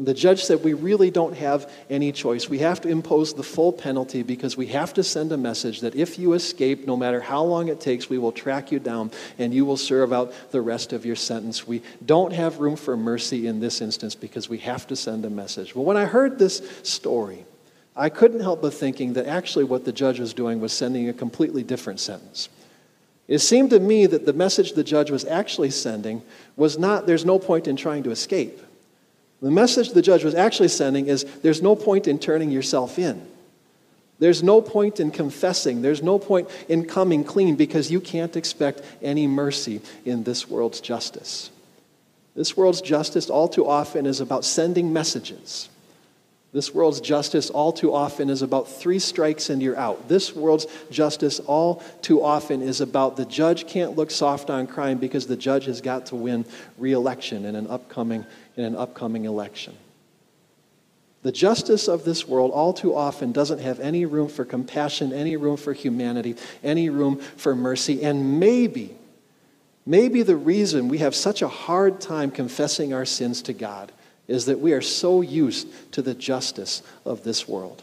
The 0.02 0.14
judge 0.14 0.44
said, 0.44 0.64
We 0.64 0.72
really 0.72 1.10
don't 1.10 1.36
have 1.36 1.70
any 1.90 2.10
choice. 2.10 2.48
We 2.48 2.60
have 2.60 2.80
to 2.82 2.88
impose 2.88 3.34
the 3.34 3.42
full 3.42 3.70
penalty 3.70 4.22
because 4.22 4.56
we 4.56 4.66
have 4.68 4.94
to 4.94 5.02
send 5.02 5.30
a 5.30 5.36
message 5.36 5.80
that 5.80 5.94
if 5.94 6.18
you 6.18 6.32
escape, 6.32 6.86
no 6.86 6.96
matter 6.96 7.20
how 7.20 7.42
long 7.42 7.68
it 7.68 7.80
takes, 7.80 8.08
we 8.08 8.16
will 8.16 8.32
track 8.32 8.72
you 8.72 8.78
down 8.78 9.10
and 9.38 9.52
you 9.52 9.66
will 9.66 9.76
serve 9.76 10.12
out 10.12 10.32
the 10.52 10.62
rest 10.62 10.94
of 10.94 11.04
your 11.04 11.16
sentence. 11.16 11.66
We 11.66 11.82
don't 12.04 12.32
have 12.32 12.60
room 12.60 12.76
for 12.76 12.96
mercy 12.96 13.46
in 13.46 13.60
this 13.60 13.82
instance 13.82 14.14
because 14.14 14.48
we 14.48 14.58
have 14.58 14.86
to 14.86 14.96
send 14.96 15.26
a 15.26 15.30
message. 15.30 15.74
Well, 15.74 15.84
when 15.84 15.98
I 15.98 16.06
heard 16.06 16.38
this 16.38 16.62
story, 16.82 17.44
I 17.94 18.08
couldn't 18.08 18.40
help 18.40 18.62
but 18.62 18.72
thinking 18.72 19.12
that 19.14 19.26
actually 19.26 19.64
what 19.64 19.84
the 19.84 19.92
judge 19.92 20.18
was 20.18 20.32
doing 20.32 20.60
was 20.60 20.72
sending 20.72 21.10
a 21.10 21.12
completely 21.12 21.62
different 21.62 22.00
sentence. 22.00 22.48
It 23.28 23.40
seemed 23.40 23.70
to 23.70 23.78
me 23.78 24.06
that 24.06 24.24
the 24.24 24.32
message 24.32 24.72
the 24.72 24.82
judge 24.82 25.10
was 25.10 25.26
actually 25.26 25.70
sending 25.70 26.22
was 26.56 26.78
not, 26.78 27.06
there's 27.06 27.26
no 27.26 27.38
point 27.38 27.68
in 27.68 27.76
trying 27.76 28.02
to 28.04 28.10
escape. 28.10 28.60
The 29.42 29.50
message 29.50 29.90
the 29.90 30.02
judge 30.02 30.24
was 30.24 30.34
actually 30.34 30.68
sending 30.68 31.06
is 31.06 31.24
there's 31.42 31.62
no 31.62 31.74
point 31.74 32.06
in 32.06 32.18
turning 32.18 32.50
yourself 32.50 32.98
in. 32.98 33.26
There's 34.18 34.42
no 34.42 34.60
point 34.60 35.00
in 35.00 35.10
confessing. 35.10 35.80
There's 35.80 36.02
no 36.02 36.18
point 36.18 36.48
in 36.68 36.84
coming 36.84 37.24
clean 37.24 37.56
because 37.56 37.90
you 37.90 38.00
can't 38.00 38.36
expect 38.36 38.82
any 39.00 39.26
mercy 39.26 39.80
in 40.04 40.24
this 40.24 40.46
world's 40.46 40.80
justice. 40.80 41.50
This 42.36 42.54
world's 42.54 42.82
justice 42.82 43.30
all 43.30 43.48
too 43.48 43.66
often 43.66 44.04
is 44.04 44.20
about 44.20 44.44
sending 44.44 44.92
messages. 44.92 45.70
This 46.52 46.74
world's 46.74 47.00
justice 47.00 47.48
all 47.48 47.72
too 47.72 47.94
often 47.94 48.28
is 48.28 48.42
about 48.42 48.68
three 48.68 48.98
strikes 48.98 49.50
and 49.50 49.62
you're 49.62 49.76
out. 49.76 50.08
This 50.08 50.34
world's 50.34 50.66
justice 50.90 51.38
all 51.38 51.82
too 52.02 52.24
often 52.24 52.60
is 52.60 52.80
about 52.80 53.16
the 53.16 53.24
judge 53.24 53.68
can't 53.68 53.96
look 53.96 54.10
soft 54.10 54.50
on 54.50 54.66
crime 54.66 54.98
because 54.98 55.28
the 55.28 55.36
judge 55.36 55.66
has 55.66 55.80
got 55.80 56.06
to 56.06 56.16
win 56.16 56.44
re-election 56.76 57.44
in 57.44 57.54
an 57.54 57.68
upcoming 57.68 58.26
in 58.56 58.64
an 58.64 58.74
upcoming 58.74 59.26
election. 59.26 59.76
The 61.22 61.30
justice 61.30 61.86
of 61.86 62.04
this 62.04 62.26
world 62.26 62.50
all 62.50 62.72
too 62.72 62.96
often 62.96 63.30
doesn't 63.30 63.60
have 63.60 63.78
any 63.78 64.04
room 64.04 64.28
for 64.28 64.44
compassion, 64.44 65.12
any 65.12 65.36
room 65.36 65.56
for 65.56 65.72
humanity, 65.72 66.34
any 66.64 66.90
room 66.90 67.18
for 67.18 67.54
mercy. 67.54 68.02
And 68.02 68.40
maybe, 68.40 68.96
maybe 69.86 70.22
the 70.22 70.36
reason 70.36 70.88
we 70.88 70.98
have 70.98 71.14
such 71.14 71.42
a 71.42 71.48
hard 71.48 72.00
time 72.00 72.30
confessing 72.30 72.92
our 72.92 73.04
sins 73.04 73.42
to 73.42 73.52
God 73.52 73.92
is 74.30 74.46
that 74.46 74.60
we 74.60 74.72
are 74.72 74.80
so 74.80 75.20
used 75.20 75.66
to 75.92 76.02
the 76.02 76.14
justice 76.14 76.82
of 77.04 77.24
this 77.24 77.48
world. 77.48 77.82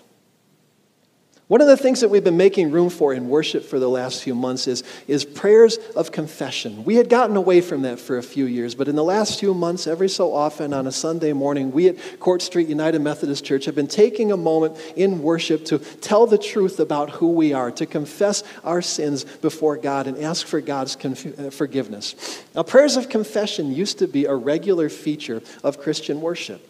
One 1.48 1.62
of 1.62 1.68
the 1.68 1.78
things 1.78 2.02
that 2.02 2.10
we've 2.10 2.26
been 2.26 2.36
making 2.36 2.72
room 2.72 2.90
for 2.90 3.14
in 3.14 3.30
worship 3.30 3.64
for 3.64 3.80
the 3.80 3.88
last 3.88 4.22
few 4.22 4.36
months 4.36 4.68
is, 4.68 4.84
is 5.08 5.24
prayers 5.24 5.78
of 5.96 6.12
confession. 6.12 6.84
We 6.84 6.96
had 6.96 7.08
gotten 7.08 7.38
away 7.38 7.62
from 7.62 7.84
that 7.84 8.02
for 8.02 8.18
a 8.18 8.24
few 8.24 8.44
years, 8.44 8.76
but 8.76 8.90
in 8.90 8.98
the 8.98 9.04
last 9.04 9.40
few 9.40 9.54
months, 9.54 9.88
every 9.88 10.10
so 10.10 10.34
often 10.34 10.74
on 10.74 10.88
a 10.88 10.92
Sunday 10.92 11.32
morning, 11.32 11.72
we 11.72 11.88
at 11.88 12.20
Court 12.20 12.42
Street 12.42 12.68
United 12.68 13.00
Methodist 13.00 13.46
Church 13.46 13.64
have 13.64 13.76
been 13.76 13.88
taking 13.88 14.34
a 14.34 14.38
moment 14.38 14.76
in 14.98 15.22
worship 15.22 15.64
to 15.66 15.80
tell 15.80 16.28
the 16.28 16.38
truth 16.38 16.82
about 16.82 17.12
who 17.12 17.32
we 17.32 17.54
are, 17.54 17.72
to 17.72 17.86
confess 17.86 18.44
our 18.66 18.82
sins 18.82 19.24
before 19.24 19.78
God 19.78 20.08
and 20.08 20.18
ask 20.18 20.46
for 20.46 20.60
God's 20.60 20.98
conf- 20.98 21.40
uh, 21.40 21.50
forgiveness. 21.50 22.44
Now, 22.56 22.64
prayers 22.64 22.98
of 22.98 23.08
confession 23.08 23.74
used 23.74 24.00
to 24.00 24.08
be 24.08 24.26
a 24.26 24.36
regular 24.36 24.90
feature 24.90 25.42
of 25.64 25.80
Christian 25.80 26.20
worship. 26.20 26.62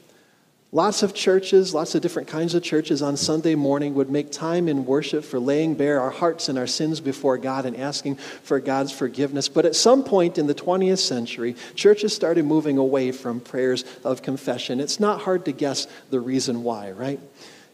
Lots 0.73 1.01
of 1.01 1.13
churches, 1.13 1.73
lots 1.73 1.95
of 1.95 2.01
different 2.01 2.27
kinds 2.27 2.53
of 2.53 2.61
churches 2.61 3.01
on 3.01 3.15
Sunday 3.15 3.55
morning 3.55 3.93
would 3.93 4.09
make 4.09 4.31
time 4.33 4.67
in 4.67 4.85
worship 4.85 5.23
for 5.23 5.39
laying 5.39 5.75
bare 5.75 6.01
our 6.01 6.09
hearts 6.09 6.49
and 6.49 6.57
our 6.57 6.67
sins 6.67 6.99
before 6.99 7.37
God 7.37 7.65
and 7.65 7.77
asking 7.77 8.15
for 8.15 8.59
God's 8.59 8.91
forgiveness. 8.91 9.47
But 9.47 9.65
at 9.65 9.77
some 9.77 10.03
point 10.03 10.37
in 10.37 10.45
the 10.45 10.53
20th 10.53 10.99
century, 10.99 11.55
churches 11.75 12.13
started 12.13 12.43
moving 12.43 12.77
away 12.77 13.13
from 13.13 13.39
prayers 13.39 13.85
of 14.03 14.21
confession. 14.21 14.81
It's 14.81 14.99
not 14.99 15.21
hard 15.21 15.45
to 15.45 15.53
guess 15.53 15.87
the 16.09 16.19
reason 16.19 16.63
why, 16.63 16.91
right? 16.91 17.21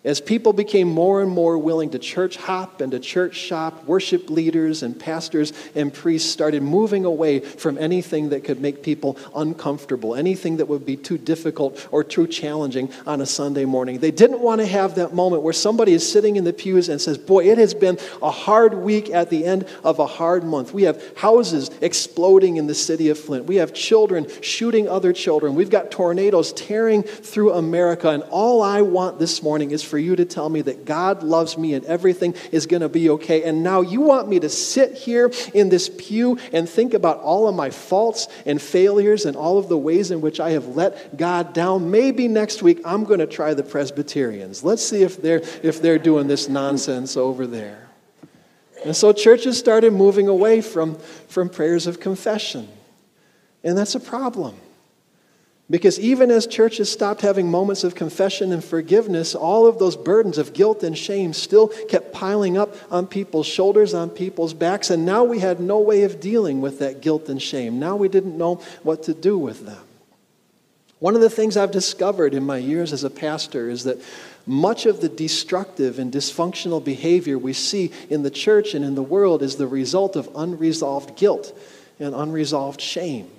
As 0.06 0.20
people 0.20 0.52
became 0.52 0.90
more 0.90 1.22
and 1.22 1.32
more 1.32 1.58
willing 1.58 1.92
to 1.92 2.00
church 2.00 2.36
hop 2.36 2.82
and 2.82 2.92
to 2.92 3.00
church 3.00 3.38
shop, 3.38 3.86
worship 3.86 4.30
leaders 4.30 4.84
and 4.84 5.00
pastors 5.00 5.54
and 5.76 5.94
priests 5.94 6.30
started 6.30 6.62
moving 6.62 7.06
away 7.06 7.40
from 7.40 7.78
anything 7.78 8.30
that 8.30 8.44
could 8.44 8.60
make 8.60 8.84
people 8.84 9.18
uncomfortable, 9.34 10.14
anything 10.14 10.58
that 10.58 10.68
would 10.68 10.86
be 10.86 10.98
too 10.98 11.18
difficult 11.18 11.88
or 11.90 12.04
too 12.04 12.28
challenging 12.28 12.92
on 13.08 13.22
a 13.22 13.26
Sunday 13.26 13.64
morning. 13.64 14.00
They 14.00 14.12
didn't 14.12 14.42
want 14.42 14.60
to 14.60 14.68
have 14.68 14.96
that 14.96 15.14
moment 15.14 15.42
where 15.42 15.54
somebody 15.54 15.94
is 15.94 16.10
sitting 16.10 16.36
in 16.36 16.44
the 16.44 16.52
pews 16.52 16.90
and 16.90 17.00
says, 17.00 17.18
Boy, 17.18 17.46
it 17.46 17.58
has 17.58 17.74
been 17.74 17.98
a 18.22 18.32
hard 18.32 18.74
week 18.74 19.10
at 19.10 19.30
the 19.30 19.46
end 19.46 19.66
of 19.86 20.00
a 20.00 20.06
hard 20.06 20.44
month. 20.44 20.74
We 20.74 20.84
have 20.84 21.02
houses 21.16 21.72
exploding 21.80 22.58
in 22.58 22.68
the 22.68 22.76
city 22.76 23.08
of 23.08 23.18
Flint, 23.18 23.46
we 23.46 23.56
have 23.56 23.74
children 23.74 24.28
shooting 24.42 24.90
other 24.90 25.14
children, 25.14 25.56
we've 25.56 25.70
got 25.70 25.92
tornadoes 25.92 26.52
tearing 26.52 27.04
through 27.04 27.54
America, 27.54 28.10
and 28.10 28.24
all 28.24 28.62
I 28.62 28.82
want 28.82 29.18
this 29.18 29.42
morning 29.42 29.72
is 29.72 29.93
for 29.94 30.00
you 30.00 30.16
to 30.16 30.26
tell 30.26 30.50
me 30.50 30.60
that 30.64 30.86
God 30.86 31.22
loves 31.22 31.56
me 31.56 31.76
and 31.76 31.86
everything 31.86 32.34
is 32.52 32.66
going 32.66 32.82
to 32.82 32.90
be 32.90 33.12
okay. 33.12 33.44
And 33.44 33.62
now 33.62 33.82
you 33.82 34.02
want 34.02 34.28
me 34.28 34.40
to 34.40 34.50
sit 34.50 34.96
here 34.96 35.32
in 35.54 35.70
this 35.70 35.88
pew 35.88 36.40
and 36.52 36.68
think 36.68 36.96
about 36.96 37.20
all 37.20 37.48
of 37.48 37.54
my 37.54 37.70
faults 37.70 38.28
and 38.48 38.60
failures 38.60 39.28
and 39.28 39.38
all 39.38 39.60
of 39.60 39.70
the 39.70 39.78
ways 39.78 40.10
in 40.10 40.20
which 40.20 40.40
I 40.40 40.50
have 40.50 40.70
let 40.70 41.16
God 41.16 41.54
down. 41.54 41.92
Maybe 41.92 42.28
next 42.28 42.64
week 42.64 42.82
I'm 42.84 43.04
going 43.04 43.20
to 43.20 43.28
try 43.28 43.54
the 43.54 43.62
Presbyterians. 43.62 44.64
Let's 44.64 44.82
see 44.82 45.04
if 45.04 45.22
they're, 45.22 45.44
if 45.62 45.80
they're 45.80 46.00
doing 46.00 46.26
this 46.26 46.50
nonsense 46.50 47.16
over 47.16 47.46
there. 47.46 47.88
And 48.84 48.96
so 48.96 49.14
churches 49.14 49.60
started 49.60 49.94
moving 49.94 50.28
away 50.28 50.62
from, 50.62 50.96
from 51.28 51.50
prayers 51.50 51.86
of 51.86 52.00
confession. 52.00 52.68
And 53.64 53.78
that's 53.78 53.94
a 53.94 54.00
problem. 54.00 54.56
Because 55.70 55.98
even 55.98 56.30
as 56.30 56.46
churches 56.46 56.92
stopped 56.92 57.22
having 57.22 57.50
moments 57.50 57.84
of 57.84 57.96
confession 57.96 58.52
and 58.52 58.64
forgiveness, 58.64 59.34
all 59.34 59.66
of 59.66 59.80
those 59.80 59.96
burdens 59.96 60.38
of 60.38 60.54
guilt 60.54 60.84
and 60.84 60.98
shame 60.98 61.32
still 61.32 61.70
kept 61.70 62.12
piling 62.12 62.58
up 62.58 62.76
on 62.92 63.08
people's 63.08 63.48
shoulders, 63.48 63.94
on 63.94 64.10
people's 64.10 64.54
backs, 64.54 64.90
and 64.90 65.06
now 65.06 65.24
we 65.24 65.40
had 65.40 65.62
no 65.62 65.80
way 65.80 66.04
of 66.04 66.20
dealing 66.20 66.60
with 66.60 66.80
that 66.80 67.02
guilt 67.02 67.30
and 67.30 67.42
shame. 67.42 67.80
Now 67.80 67.96
we 67.96 68.10
didn't 68.10 68.38
know 68.38 68.56
what 68.84 69.04
to 69.04 69.14
do 69.14 69.38
with 69.38 69.66
them. 69.66 69.82
One 71.00 71.16
of 71.16 71.22
the 71.22 71.30
things 71.30 71.58
I've 71.58 71.72
discovered 71.72 72.34
in 72.34 72.46
my 72.46 72.58
years 72.58 72.94
as 72.94 73.04
a 73.04 73.10
pastor 73.10 73.70
is 73.70 73.84
that 73.86 74.02
much 74.46 74.86
of 74.86 75.02
the 75.02 75.10
destructive 75.10 75.98
and 75.98 76.12
dysfunctional 76.12 76.84
behavior 76.84 77.38
we 77.38 77.54
see 77.54 77.92
in 78.10 78.24
the 78.24 78.32
church 78.32 78.74
and 78.74 78.84
in 78.84 78.96
the 78.96 79.04
world 79.04 79.42
is 79.42 79.56
the 79.56 79.68
result 79.68 80.16
of 80.16 80.30
unresolved 80.36 81.18
guilt 81.18 81.58
and 82.00 82.14
unresolved 82.14 82.80
shame. 82.80 83.30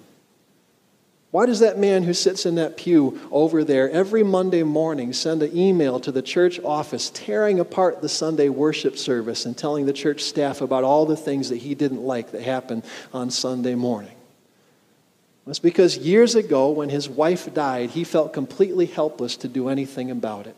Why 1.35 1.47
does 1.47 1.59
that 1.59 1.81
man 1.81 2.05
who 2.05 2.15
sits 2.15 2.47
in 2.47 2.55
that 2.55 2.77
pew 2.77 3.21
over 3.33 3.65
there 3.65 3.91
every 3.91 4.23
Monday 4.23 4.63
morning 4.63 5.13
send 5.13 5.43
an 5.43 5.57
email 5.57 5.99
to 5.99 6.13
the 6.13 6.23
church 6.23 6.61
office 6.63 7.11
tearing 7.13 7.59
apart 7.59 8.01
the 8.01 8.09
Sunday 8.09 8.49
worship 8.49 8.97
service 8.97 9.45
and 9.45 9.59
telling 9.59 9.85
the 9.85 9.93
church 9.93 10.23
staff 10.23 10.61
about 10.61 10.85
all 10.85 11.07
the 11.07 11.17
things 11.17 11.49
that 11.49 11.57
he 11.57 11.75
didn't 11.75 12.03
like 12.05 12.31
that 12.31 12.43
happened 12.43 12.85
on 13.13 13.33
Sunday 13.33 13.75
morning? 13.75 14.15
It's 15.49 15.59
because 15.59 15.99
years 15.99 16.37
ago, 16.37 16.71
when 16.71 16.89
his 16.89 17.09
wife 17.09 17.53
died, 17.53 17.91
he 17.91 18.05
felt 18.05 18.33
completely 18.33 18.87
helpless 18.87 19.37
to 19.39 19.49
do 19.49 19.69
anything 19.69 20.13
about 20.13 20.47
it. 20.47 20.55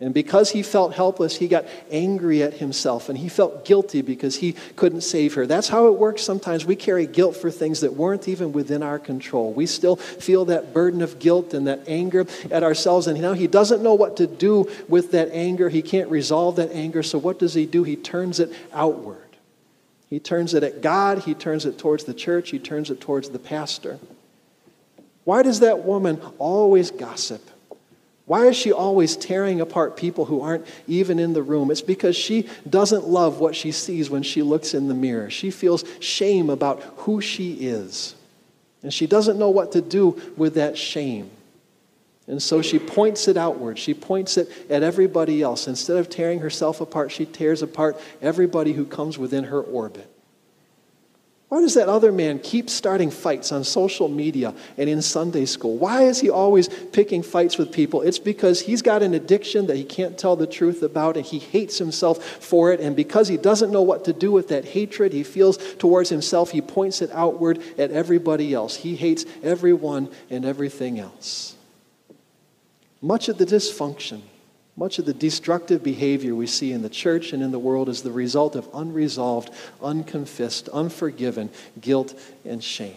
And 0.00 0.12
because 0.12 0.50
he 0.50 0.62
felt 0.62 0.92
helpless, 0.92 1.36
he 1.36 1.46
got 1.46 1.66
angry 1.90 2.42
at 2.42 2.54
himself 2.54 3.08
and 3.08 3.16
he 3.16 3.28
felt 3.28 3.64
guilty 3.64 4.02
because 4.02 4.36
he 4.36 4.56
couldn't 4.74 5.02
save 5.02 5.34
her. 5.34 5.46
That's 5.46 5.68
how 5.68 5.86
it 5.86 5.94
works 5.94 6.22
sometimes. 6.22 6.66
We 6.66 6.74
carry 6.74 7.06
guilt 7.06 7.36
for 7.36 7.50
things 7.50 7.80
that 7.80 7.94
weren't 7.94 8.26
even 8.26 8.52
within 8.52 8.82
our 8.82 8.98
control. 8.98 9.52
We 9.52 9.66
still 9.66 9.96
feel 9.96 10.46
that 10.46 10.74
burden 10.74 11.00
of 11.00 11.20
guilt 11.20 11.54
and 11.54 11.68
that 11.68 11.84
anger 11.86 12.26
at 12.50 12.64
ourselves. 12.64 13.06
And 13.06 13.20
now 13.20 13.34
he 13.34 13.46
doesn't 13.46 13.82
know 13.82 13.94
what 13.94 14.16
to 14.16 14.26
do 14.26 14.68
with 14.88 15.12
that 15.12 15.30
anger. 15.30 15.68
He 15.68 15.80
can't 15.80 16.10
resolve 16.10 16.56
that 16.56 16.72
anger. 16.72 17.04
So 17.04 17.16
what 17.16 17.38
does 17.38 17.54
he 17.54 17.64
do? 17.64 17.84
He 17.84 17.94
turns 17.94 18.40
it 18.40 18.52
outward. 18.72 19.24
He 20.10 20.20
turns 20.20 20.54
it 20.54 20.62
at 20.62 20.80
God, 20.80 21.20
he 21.20 21.34
turns 21.34 21.66
it 21.66 21.76
towards 21.78 22.04
the 22.04 22.14
church, 22.14 22.50
he 22.50 22.60
turns 22.60 22.88
it 22.88 23.00
towards 23.00 23.30
the 23.30 23.38
pastor. 23.40 23.98
Why 25.24 25.42
does 25.42 25.60
that 25.60 25.84
woman 25.84 26.20
always 26.38 26.92
gossip? 26.92 27.50
Why 28.26 28.46
is 28.46 28.56
she 28.56 28.72
always 28.72 29.16
tearing 29.16 29.60
apart 29.60 29.96
people 29.96 30.24
who 30.24 30.40
aren't 30.40 30.66
even 30.86 31.18
in 31.18 31.34
the 31.34 31.42
room? 31.42 31.70
It's 31.70 31.82
because 31.82 32.16
she 32.16 32.48
doesn't 32.68 33.06
love 33.06 33.38
what 33.38 33.54
she 33.54 33.70
sees 33.70 34.08
when 34.08 34.22
she 34.22 34.42
looks 34.42 34.72
in 34.72 34.88
the 34.88 34.94
mirror. 34.94 35.28
She 35.28 35.50
feels 35.50 35.84
shame 36.00 36.48
about 36.48 36.82
who 36.98 37.20
she 37.20 37.52
is. 37.54 38.14
And 38.82 38.92
she 38.92 39.06
doesn't 39.06 39.38
know 39.38 39.50
what 39.50 39.72
to 39.72 39.82
do 39.82 40.20
with 40.36 40.54
that 40.54 40.78
shame. 40.78 41.30
And 42.26 42.42
so 42.42 42.62
she 42.62 42.78
points 42.78 43.28
it 43.28 43.36
outward. 43.36 43.78
She 43.78 43.92
points 43.92 44.38
it 44.38 44.50
at 44.70 44.82
everybody 44.82 45.42
else. 45.42 45.68
Instead 45.68 45.98
of 45.98 46.08
tearing 46.08 46.38
herself 46.38 46.80
apart, 46.80 47.12
she 47.12 47.26
tears 47.26 47.60
apart 47.60 48.00
everybody 48.22 48.72
who 48.72 48.86
comes 48.86 49.18
within 49.18 49.44
her 49.44 49.60
orbit. 49.60 50.10
Why 51.48 51.60
does 51.60 51.74
that 51.74 51.88
other 51.88 52.10
man 52.10 52.38
keep 52.40 52.68
starting 52.68 53.10
fights 53.10 53.52
on 53.52 53.64
social 53.64 54.08
media 54.08 54.54
and 54.76 54.88
in 54.88 55.02
Sunday 55.02 55.44
school? 55.44 55.76
Why 55.76 56.02
is 56.02 56.20
he 56.20 56.30
always 56.30 56.68
picking 56.68 57.22
fights 57.22 57.58
with 57.58 57.70
people? 57.70 58.02
It's 58.02 58.18
because 58.18 58.62
he's 58.62 58.82
got 58.82 59.02
an 59.02 59.14
addiction 59.14 59.66
that 59.66 59.76
he 59.76 59.84
can't 59.84 60.18
tell 60.18 60.36
the 60.36 60.46
truth 60.46 60.82
about 60.82 61.16
and 61.16 61.24
he 61.24 61.38
hates 61.38 61.78
himself 61.78 62.24
for 62.24 62.72
it. 62.72 62.80
And 62.80 62.96
because 62.96 63.28
he 63.28 63.36
doesn't 63.36 63.70
know 63.70 63.82
what 63.82 64.06
to 64.06 64.12
do 64.12 64.32
with 64.32 64.48
that 64.48 64.64
hatred 64.64 65.12
he 65.12 65.22
feels 65.22 65.58
towards 65.74 66.08
himself, 66.08 66.50
he 66.50 66.60
points 66.60 67.02
it 67.02 67.10
outward 67.12 67.62
at 67.78 67.90
everybody 67.90 68.52
else. 68.52 68.76
He 68.76 68.96
hates 68.96 69.24
everyone 69.42 70.10
and 70.30 70.44
everything 70.44 70.98
else. 70.98 71.54
Much 73.00 73.28
of 73.28 73.38
the 73.38 73.46
dysfunction 73.46 74.22
much 74.76 74.98
of 74.98 75.06
the 75.06 75.14
destructive 75.14 75.82
behavior 75.82 76.34
we 76.34 76.46
see 76.46 76.72
in 76.72 76.82
the 76.82 76.88
church 76.88 77.32
and 77.32 77.42
in 77.42 77.52
the 77.52 77.58
world 77.58 77.88
is 77.88 78.02
the 78.02 78.10
result 78.10 78.56
of 78.56 78.68
unresolved, 78.74 79.50
unconfessed, 79.82 80.68
unforgiven 80.70 81.50
guilt 81.80 82.18
and 82.44 82.62
shame. 82.62 82.96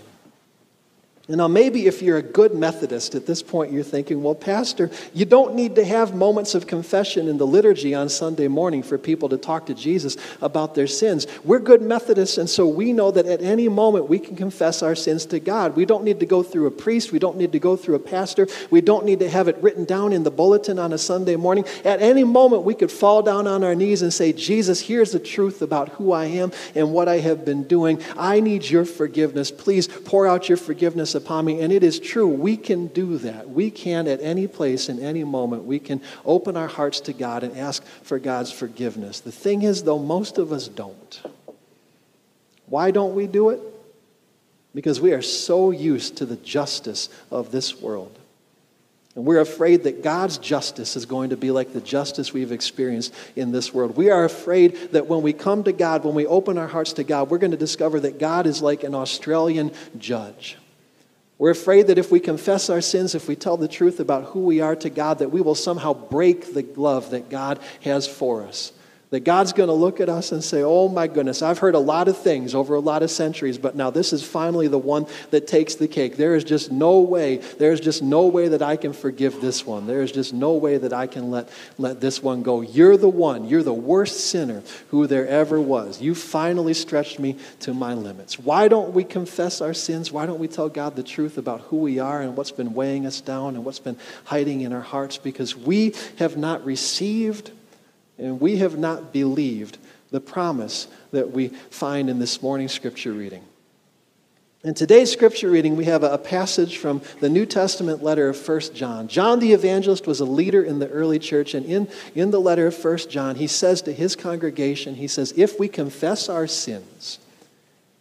And 1.30 1.40
now, 1.40 1.50
maybe 1.50 1.88
if 1.88 2.02
you're 2.02 2.16
a 2.16 2.22
good 2.22 2.56
Methodist 2.56 3.14
at 3.14 3.26
this 3.26 3.44
point, 3.44 3.74
you're 3.74 3.84
thinking, 3.84 4.24
well, 4.24 4.34
Pastor, 4.34 4.90
you 5.14 5.26
don't 5.26 5.56
need 5.56 5.76
to 5.76 5.84
have 5.84 6.16
moments 6.16 6.56
of 6.56 6.68
confession 6.68 7.28
in 7.28 7.38
the 7.38 7.46
liturgy 7.46 7.94
on 7.94 8.08
Sunday 8.08 8.48
morning 8.48 8.82
for 8.82 8.98
people 8.98 9.28
to 9.28 9.38
talk 9.38 9.66
to 9.66 9.74
Jesus 9.74 10.16
about 10.42 10.74
their 10.74 10.88
sins. 10.88 11.28
We're 11.44 11.60
good 11.60 11.82
Methodists, 11.82 12.38
and 12.38 12.50
so 12.50 12.66
we 12.66 12.94
know 12.94 13.12
that 13.12 13.26
at 13.26 13.42
any 13.42 13.68
moment 13.68 14.08
we 14.08 14.20
can 14.20 14.38
confess 14.38 14.82
our 14.82 14.96
sins 14.96 15.26
to 15.26 15.42
God. 15.42 15.76
We 15.76 15.84
don't 15.84 16.06
need 16.06 16.22
to 16.22 16.26
go 16.26 16.44
through 16.44 16.68
a 16.68 16.72
priest, 16.72 17.12
we 17.12 17.20
don't 17.20 17.36
need 17.36 17.52
to 17.52 17.60
go 17.60 17.76
through 17.76 17.96
a 17.96 18.00
pastor, 18.00 18.48
we 18.72 18.80
don't 18.80 19.04
need 19.04 19.20
to 19.20 19.30
have 19.30 19.50
it 19.50 19.58
written 19.58 19.84
down 19.84 20.14
in 20.14 20.24
the 20.24 20.32
bulletin 20.32 20.80
on 20.80 20.94
a 20.94 20.98
Sunday 20.98 21.36
morning. 21.36 21.66
At 21.84 22.02
any 22.02 22.24
moment, 22.24 22.64
we 22.64 22.74
could 22.74 22.92
fall 22.92 23.22
down 23.22 23.48
on 23.48 23.66
our 23.66 23.76
knees 23.76 24.02
and 24.02 24.14
say, 24.14 24.32
Jesus, 24.32 24.80
here's 24.80 25.12
the 25.12 25.20
truth 25.20 25.62
about 25.62 25.90
who 25.90 26.14
I 26.14 26.28
am 26.28 26.54
and 26.74 26.94
what 26.94 27.10
I 27.10 27.18
have 27.18 27.44
been 27.44 27.64
doing. 27.64 28.02
I 28.16 28.40
need 28.40 28.70
your 28.70 28.86
forgiveness. 28.86 29.52
Please 29.52 29.90
pour 29.90 30.26
out 30.26 30.48
your 30.48 30.58
forgiveness 30.58 31.17
upon 31.18 31.44
me. 31.44 31.60
And 31.60 31.74
it 31.74 31.84
is 31.84 32.00
true, 32.00 32.28
we 32.28 32.56
can 32.56 32.88
do 32.88 33.18
that. 33.18 33.50
We 33.50 33.70
can, 33.70 34.08
at 34.08 34.22
any 34.22 34.48
place, 34.48 34.88
in 34.88 35.00
any 35.00 35.26
moment, 35.26 35.66
we 35.66 35.80
can 35.80 36.02
open 36.24 36.56
our 36.56 36.68
hearts 36.68 37.02
to 37.02 37.14
God 37.14 37.44
and 37.44 37.58
ask 37.58 37.84
for 38.04 38.20
God's 38.20 38.52
forgiveness. 38.52 39.20
The 39.20 39.34
thing 39.34 39.64
is, 39.64 39.84
though, 39.84 40.00
most 40.00 40.38
of 40.38 40.54
us 40.54 40.70
don't. 40.70 41.22
Why 42.68 42.92
don't 42.92 43.16
we 43.16 43.28
do 43.28 43.50
it? 43.50 43.60
Because 44.74 45.02
we 45.02 45.12
are 45.12 45.22
so 45.22 45.72
used 45.72 46.18
to 46.18 46.26
the 46.26 46.36
justice 46.38 47.10
of 47.32 47.52
this 47.52 47.82
world. 47.82 48.18
And 49.18 49.26
we're 49.26 49.40
afraid 49.40 49.84
that 49.84 50.04
God's 50.04 50.38
justice 50.38 50.96
is 50.96 51.08
going 51.08 51.32
to 51.32 51.38
be 51.38 51.50
like 51.50 51.74
the 51.74 51.82
justice 51.82 52.34
we've 52.34 52.52
experienced 52.52 53.12
in 53.36 53.52
this 53.52 53.74
world. 53.74 53.98
We 53.98 54.12
are 54.12 54.24
afraid 54.24 54.92
that 54.92 55.08
when 55.08 55.24
we 55.24 55.34
come 55.34 55.64
to 55.64 55.72
God, 55.72 56.04
when 56.04 56.14
we 56.14 56.28
open 56.28 56.60
our 56.60 56.68
hearts 56.68 56.94
to 56.94 57.04
God, 57.04 57.32
we're 57.32 57.40
going 57.40 57.50
to 57.50 57.58
discover 57.58 58.00
that 58.02 58.20
God 58.20 58.46
is 58.46 58.62
like 58.62 58.84
an 58.84 58.94
Australian 58.94 59.72
judge. 59.98 60.58
We're 61.40 61.52
afraid 61.52 61.88
that 61.88 62.00
if 62.00 62.12
we 62.12 62.20
confess 62.20 62.70
our 62.70 62.82
sins, 62.82 63.14
if 63.14 63.28
we 63.28 63.36
tell 63.36 63.58
the 63.58 63.68
truth 63.68 64.00
about 64.00 64.26
who 64.26 64.40
we 64.40 64.60
are 64.60 64.76
to 64.78 64.90
God, 64.90 65.20
that 65.20 65.32
we 65.32 65.42
will 65.42 65.56
somehow 65.56 65.94
break 65.94 66.54
the 66.54 66.66
love 66.76 67.12
that 67.12 67.30
God 67.30 67.60
has 67.82 68.08
for 68.08 68.44
us. 68.44 68.72
That 69.10 69.22
God's 69.22 69.54
going 69.54 69.68
to 69.68 69.74
look 69.74 70.02
at 70.02 70.10
us 70.10 70.34
and 70.34 70.44
say, 70.44 70.64
Oh 70.64 70.90
my 70.90 71.08
goodness, 71.08 71.42
I've 71.42 71.60
heard 71.60 71.76
a 71.76 71.80
lot 71.80 72.10
of 72.10 72.18
things 72.18 72.54
over 72.54 72.76
a 72.76 72.82
lot 72.82 73.04
of 73.04 73.10
centuries, 73.10 73.58
but 73.58 73.74
now 73.74 73.90
this 73.90 74.12
is 74.12 74.22
finally 74.22 74.68
the 74.68 74.78
one 74.78 75.06
that 75.32 75.48
takes 75.48 75.76
the 75.76 75.88
cake. 75.88 76.18
There 76.18 76.36
is 76.36 76.44
just 76.44 76.74
no 76.74 77.00
way, 77.00 77.38
there 77.38 77.72
is 77.72 77.80
just 77.80 78.04
no 78.04 78.28
way 78.28 78.50
that 78.50 78.62
I 78.62 78.76
can 78.76 78.92
forgive 78.92 79.40
this 79.40 79.66
one. 79.66 79.88
There 79.88 80.02
is 80.02 80.12
just 80.12 80.34
no 80.34 80.56
way 80.56 80.78
that 80.78 80.92
I 80.92 81.08
can 81.08 81.32
let, 81.32 81.48
let 81.78 82.02
this 82.02 82.22
one 82.22 82.44
go. 82.44 82.60
You're 82.60 82.98
the 82.98 83.08
one, 83.08 83.46
you're 83.48 83.64
the 83.64 83.74
worst 83.74 84.30
sinner 84.30 84.62
who 84.90 85.08
there 85.08 85.26
ever 85.26 85.62
was. 85.62 86.02
You 86.02 86.14
finally 86.14 86.74
stretched 86.74 87.18
me 87.18 87.38
to 87.62 87.74
my 87.74 87.94
limits. 87.94 88.38
Why 88.38 88.68
don't 88.68 88.94
we 88.94 89.06
confess 89.06 89.62
our 89.62 89.74
sins? 89.74 90.12
Why 90.12 90.26
don't 90.26 90.40
we 90.40 90.50
tell 90.50 90.68
God 90.68 90.98
the 90.98 91.04
truth 91.04 91.38
about 91.38 91.62
who 91.62 91.78
we 91.78 91.98
are 92.00 92.22
and 92.22 92.36
what's 92.36 92.52
been 92.52 92.74
weighing 92.74 93.06
us 93.06 93.22
down 93.22 93.56
and 93.56 93.64
what's 93.64 93.80
been 93.80 93.98
hiding 94.26 94.62
in 94.62 94.74
our 94.74 94.82
hearts? 94.82 95.18
Because 95.18 95.56
we 95.56 95.94
have 96.18 96.36
not 96.36 96.66
received 96.66 97.52
and 98.18 98.40
we 98.40 98.58
have 98.58 98.78
not 98.78 99.14
believed 99.14 99.78
the 100.12 100.22
promise 100.22 100.88
that 101.12 101.32
we 101.32 101.50
find 101.70 102.10
in 102.10 102.20
this 102.20 102.42
morning's 102.42 102.72
scripture 102.72 103.12
reading. 103.12 103.44
In 104.64 104.74
today's 104.74 105.12
scripture 105.12 105.50
reading, 105.50 105.78
we 105.78 105.86
have 105.86 106.04
a 106.04 106.18
passage 106.18 106.78
from 106.78 107.02
the 107.20 107.30
New 107.30 107.46
Testament 107.46 108.04
letter 108.04 108.28
of 108.28 108.48
1 108.48 108.74
John. 108.74 109.08
John 109.08 109.40
the 109.40 109.54
evangelist 109.54 110.08
was 110.08 110.20
a 110.20 110.26
leader 110.26 110.64
in 110.64 110.80
the 110.80 110.90
early 110.90 111.20
church, 111.20 111.54
and 111.54 111.66
in, 111.66 111.88
in 112.16 112.32
the 112.32 112.42
letter 112.42 112.68
of 112.68 112.84
1 112.84 112.98
John, 113.10 113.36
he 113.36 113.48
says 113.48 113.82
to 113.84 113.94
his 113.94 114.16
congregation, 114.16 114.96
he 114.96 115.08
says, 115.08 115.34
If 115.38 115.60
we 115.60 115.68
confess 115.68 116.28
our 116.28 116.48
sins, 116.48 117.20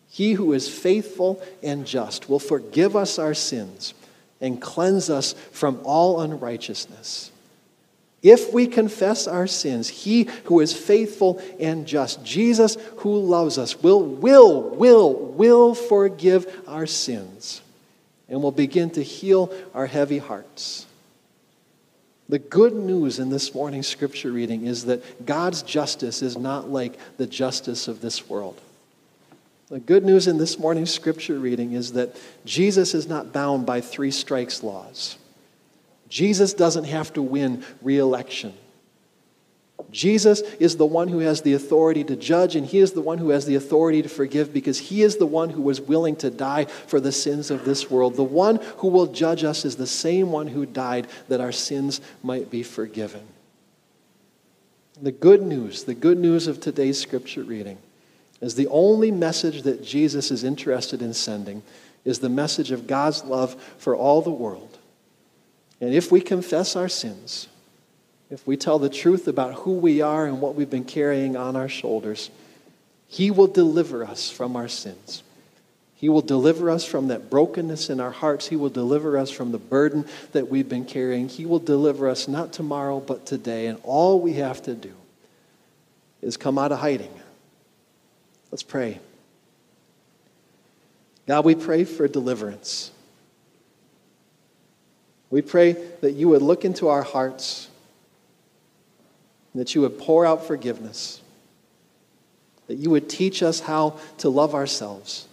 he 0.08 0.32
who 0.32 0.54
is 0.54 0.68
faithful 0.68 1.42
and 1.62 1.86
just 1.86 2.30
will 2.30 2.38
forgive 2.38 2.96
us 2.96 3.18
our 3.18 3.34
sins 3.34 3.92
and 4.40 4.60
cleanse 4.60 5.10
us 5.10 5.34
from 5.52 5.78
all 5.84 6.22
unrighteousness. 6.22 7.30
If 8.26 8.52
we 8.52 8.66
confess 8.66 9.28
our 9.28 9.46
sins, 9.46 9.86
he 9.86 10.24
who 10.46 10.58
is 10.58 10.72
faithful 10.72 11.40
and 11.60 11.86
just, 11.86 12.24
Jesus 12.24 12.76
who 12.96 13.20
loves 13.20 13.56
us, 13.56 13.80
will, 13.80 14.02
will, 14.02 14.62
will, 14.70 15.14
will 15.14 15.76
forgive 15.76 16.52
our 16.66 16.86
sins 16.86 17.62
and 18.28 18.42
will 18.42 18.50
begin 18.50 18.90
to 18.90 19.02
heal 19.04 19.54
our 19.72 19.86
heavy 19.86 20.18
hearts. 20.18 20.86
The 22.28 22.40
good 22.40 22.74
news 22.74 23.20
in 23.20 23.30
this 23.30 23.54
morning's 23.54 23.86
scripture 23.86 24.32
reading 24.32 24.66
is 24.66 24.86
that 24.86 25.24
God's 25.24 25.62
justice 25.62 26.20
is 26.20 26.36
not 26.36 26.68
like 26.68 26.98
the 27.18 27.28
justice 27.28 27.86
of 27.86 28.00
this 28.00 28.28
world. 28.28 28.60
The 29.68 29.78
good 29.78 30.04
news 30.04 30.26
in 30.26 30.38
this 30.38 30.58
morning's 30.58 30.92
scripture 30.92 31.38
reading 31.38 31.74
is 31.74 31.92
that 31.92 32.16
Jesus 32.44 32.92
is 32.92 33.06
not 33.06 33.32
bound 33.32 33.66
by 33.66 33.80
three 33.80 34.10
strikes 34.10 34.64
laws. 34.64 35.16
Jesus 36.08 36.54
doesn't 36.54 36.84
have 36.84 37.12
to 37.14 37.22
win 37.22 37.64
re 37.82 37.98
election. 37.98 38.54
Jesus 39.90 40.40
is 40.58 40.76
the 40.76 40.86
one 40.86 41.08
who 41.08 41.20
has 41.20 41.42
the 41.42 41.52
authority 41.52 42.02
to 42.04 42.16
judge, 42.16 42.56
and 42.56 42.66
He 42.66 42.78
is 42.78 42.92
the 42.92 43.00
one 43.00 43.18
who 43.18 43.30
has 43.30 43.46
the 43.46 43.54
authority 43.54 44.02
to 44.02 44.08
forgive 44.08 44.52
because 44.52 44.78
He 44.78 45.02
is 45.02 45.16
the 45.16 45.26
one 45.26 45.50
who 45.50 45.62
was 45.62 45.80
willing 45.80 46.16
to 46.16 46.30
die 46.30 46.64
for 46.64 46.98
the 46.98 47.12
sins 47.12 47.50
of 47.50 47.64
this 47.64 47.90
world. 47.90 48.16
The 48.16 48.24
one 48.24 48.56
who 48.78 48.88
will 48.88 49.06
judge 49.06 49.44
us 49.44 49.64
is 49.64 49.76
the 49.76 49.86
same 49.86 50.32
one 50.32 50.48
who 50.48 50.66
died 50.66 51.06
that 51.28 51.40
our 51.40 51.52
sins 51.52 52.00
might 52.22 52.50
be 52.50 52.62
forgiven. 52.62 53.26
The 55.00 55.12
good 55.12 55.42
news, 55.42 55.84
the 55.84 55.94
good 55.94 56.18
news 56.18 56.46
of 56.46 56.58
today's 56.58 56.98
scripture 56.98 57.42
reading, 57.42 57.78
is 58.40 58.54
the 58.54 58.68
only 58.68 59.10
message 59.10 59.62
that 59.62 59.82
Jesus 59.84 60.30
is 60.30 60.42
interested 60.42 61.02
in 61.02 61.12
sending 61.12 61.62
is 62.04 62.18
the 62.20 62.28
message 62.28 62.70
of 62.70 62.86
God's 62.86 63.24
love 63.24 63.60
for 63.78 63.94
all 63.94 64.22
the 64.22 64.30
world 64.30 64.75
and 65.80 65.94
if 65.94 66.10
we 66.10 66.20
confess 66.20 66.76
our 66.76 66.88
sins, 66.88 67.48
if 68.30 68.46
we 68.46 68.56
tell 68.56 68.78
the 68.78 68.88
truth 68.88 69.28
about 69.28 69.54
who 69.54 69.72
we 69.72 70.00
are 70.00 70.26
and 70.26 70.40
what 70.40 70.54
we've 70.54 70.70
been 70.70 70.84
carrying 70.84 71.36
on 71.36 71.54
our 71.54 71.68
shoulders, 71.68 72.30
He 73.06 73.30
will 73.30 73.46
deliver 73.46 74.04
us 74.04 74.30
from 74.30 74.56
our 74.56 74.68
sins. 74.68 75.22
He 75.94 76.10
will 76.10 76.22
deliver 76.22 76.68
us 76.70 76.84
from 76.84 77.08
that 77.08 77.30
brokenness 77.30 77.88
in 77.88 78.00
our 78.00 78.10
hearts. 78.10 78.46
He 78.48 78.56
will 78.56 78.68
deliver 78.68 79.16
us 79.16 79.30
from 79.30 79.50
the 79.50 79.58
burden 79.58 80.04
that 80.32 80.48
we've 80.48 80.68
been 80.68 80.84
carrying. 80.84 81.28
He 81.28 81.46
will 81.46 81.58
deliver 81.58 82.08
us 82.08 82.28
not 82.28 82.52
tomorrow, 82.52 83.00
but 83.00 83.24
today. 83.24 83.66
And 83.66 83.80
all 83.82 84.20
we 84.20 84.34
have 84.34 84.62
to 84.64 84.74
do 84.74 84.92
is 86.20 86.36
come 86.36 86.58
out 86.58 86.70
of 86.70 86.80
hiding. 86.80 87.12
Let's 88.50 88.62
pray. 88.62 89.00
God, 91.26 91.46
we 91.46 91.54
pray 91.54 91.84
for 91.84 92.06
deliverance. 92.06 92.90
We 95.30 95.42
pray 95.42 95.72
that 96.00 96.12
you 96.12 96.28
would 96.28 96.42
look 96.42 96.64
into 96.64 96.88
our 96.88 97.02
hearts, 97.02 97.68
that 99.54 99.74
you 99.74 99.80
would 99.82 99.98
pour 99.98 100.24
out 100.24 100.46
forgiveness, 100.46 101.20
that 102.68 102.76
you 102.76 102.90
would 102.90 103.08
teach 103.08 103.42
us 103.42 103.60
how 103.60 103.98
to 104.18 104.28
love 104.28 104.54
ourselves. 104.54 105.26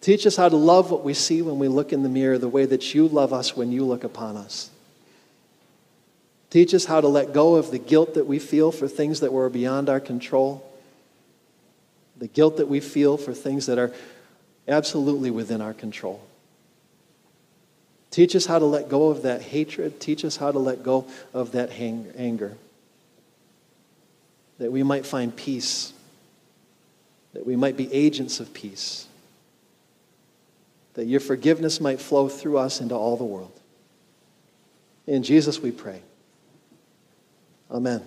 Teach 0.00 0.26
us 0.26 0.36
how 0.36 0.48
to 0.48 0.56
love 0.56 0.90
what 0.90 1.04
we 1.04 1.14
see 1.14 1.42
when 1.42 1.58
we 1.58 1.68
look 1.68 1.92
in 1.92 2.02
the 2.02 2.08
mirror, 2.08 2.36
the 2.36 2.48
way 2.48 2.64
that 2.66 2.94
you 2.94 3.06
love 3.06 3.32
us 3.32 3.56
when 3.56 3.70
you 3.70 3.84
look 3.84 4.02
upon 4.02 4.36
us. 4.36 4.70
Teach 6.50 6.74
us 6.74 6.84
how 6.84 7.00
to 7.00 7.08
let 7.08 7.32
go 7.32 7.54
of 7.54 7.70
the 7.70 7.78
guilt 7.78 8.14
that 8.14 8.26
we 8.26 8.38
feel 8.38 8.72
for 8.72 8.88
things 8.88 9.20
that 9.20 9.32
were 9.32 9.48
beyond 9.48 9.88
our 9.88 10.00
control, 10.00 10.68
the 12.18 12.26
guilt 12.26 12.56
that 12.56 12.68
we 12.68 12.80
feel 12.80 13.16
for 13.16 13.32
things 13.32 13.66
that 13.66 13.78
are 13.78 13.92
absolutely 14.68 15.30
within 15.30 15.60
our 15.60 15.72
control. 15.72 16.20
Teach 18.12 18.36
us 18.36 18.44
how 18.44 18.58
to 18.58 18.66
let 18.66 18.90
go 18.90 19.08
of 19.08 19.22
that 19.22 19.40
hatred. 19.40 19.98
Teach 19.98 20.24
us 20.24 20.36
how 20.36 20.52
to 20.52 20.58
let 20.58 20.82
go 20.82 21.06
of 21.32 21.52
that 21.52 21.70
anger. 21.72 22.56
That 24.58 24.70
we 24.70 24.82
might 24.82 25.06
find 25.06 25.34
peace. 25.34 25.94
That 27.32 27.46
we 27.46 27.56
might 27.56 27.76
be 27.76 27.92
agents 27.92 28.38
of 28.38 28.52
peace. 28.52 29.06
That 30.92 31.06
your 31.06 31.20
forgiveness 31.20 31.80
might 31.80 32.00
flow 32.00 32.28
through 32.28 32.58
us 32.58 32.82
into 32.82 32.94
all 32.94 33.16
the 33.16 33.24
world. 33.24 33.58
In 35.06 35.22
Jesus 35.22 35.58
we 35.58 35.72
pray. 35.72 36.02
Amen. 37.70 38.02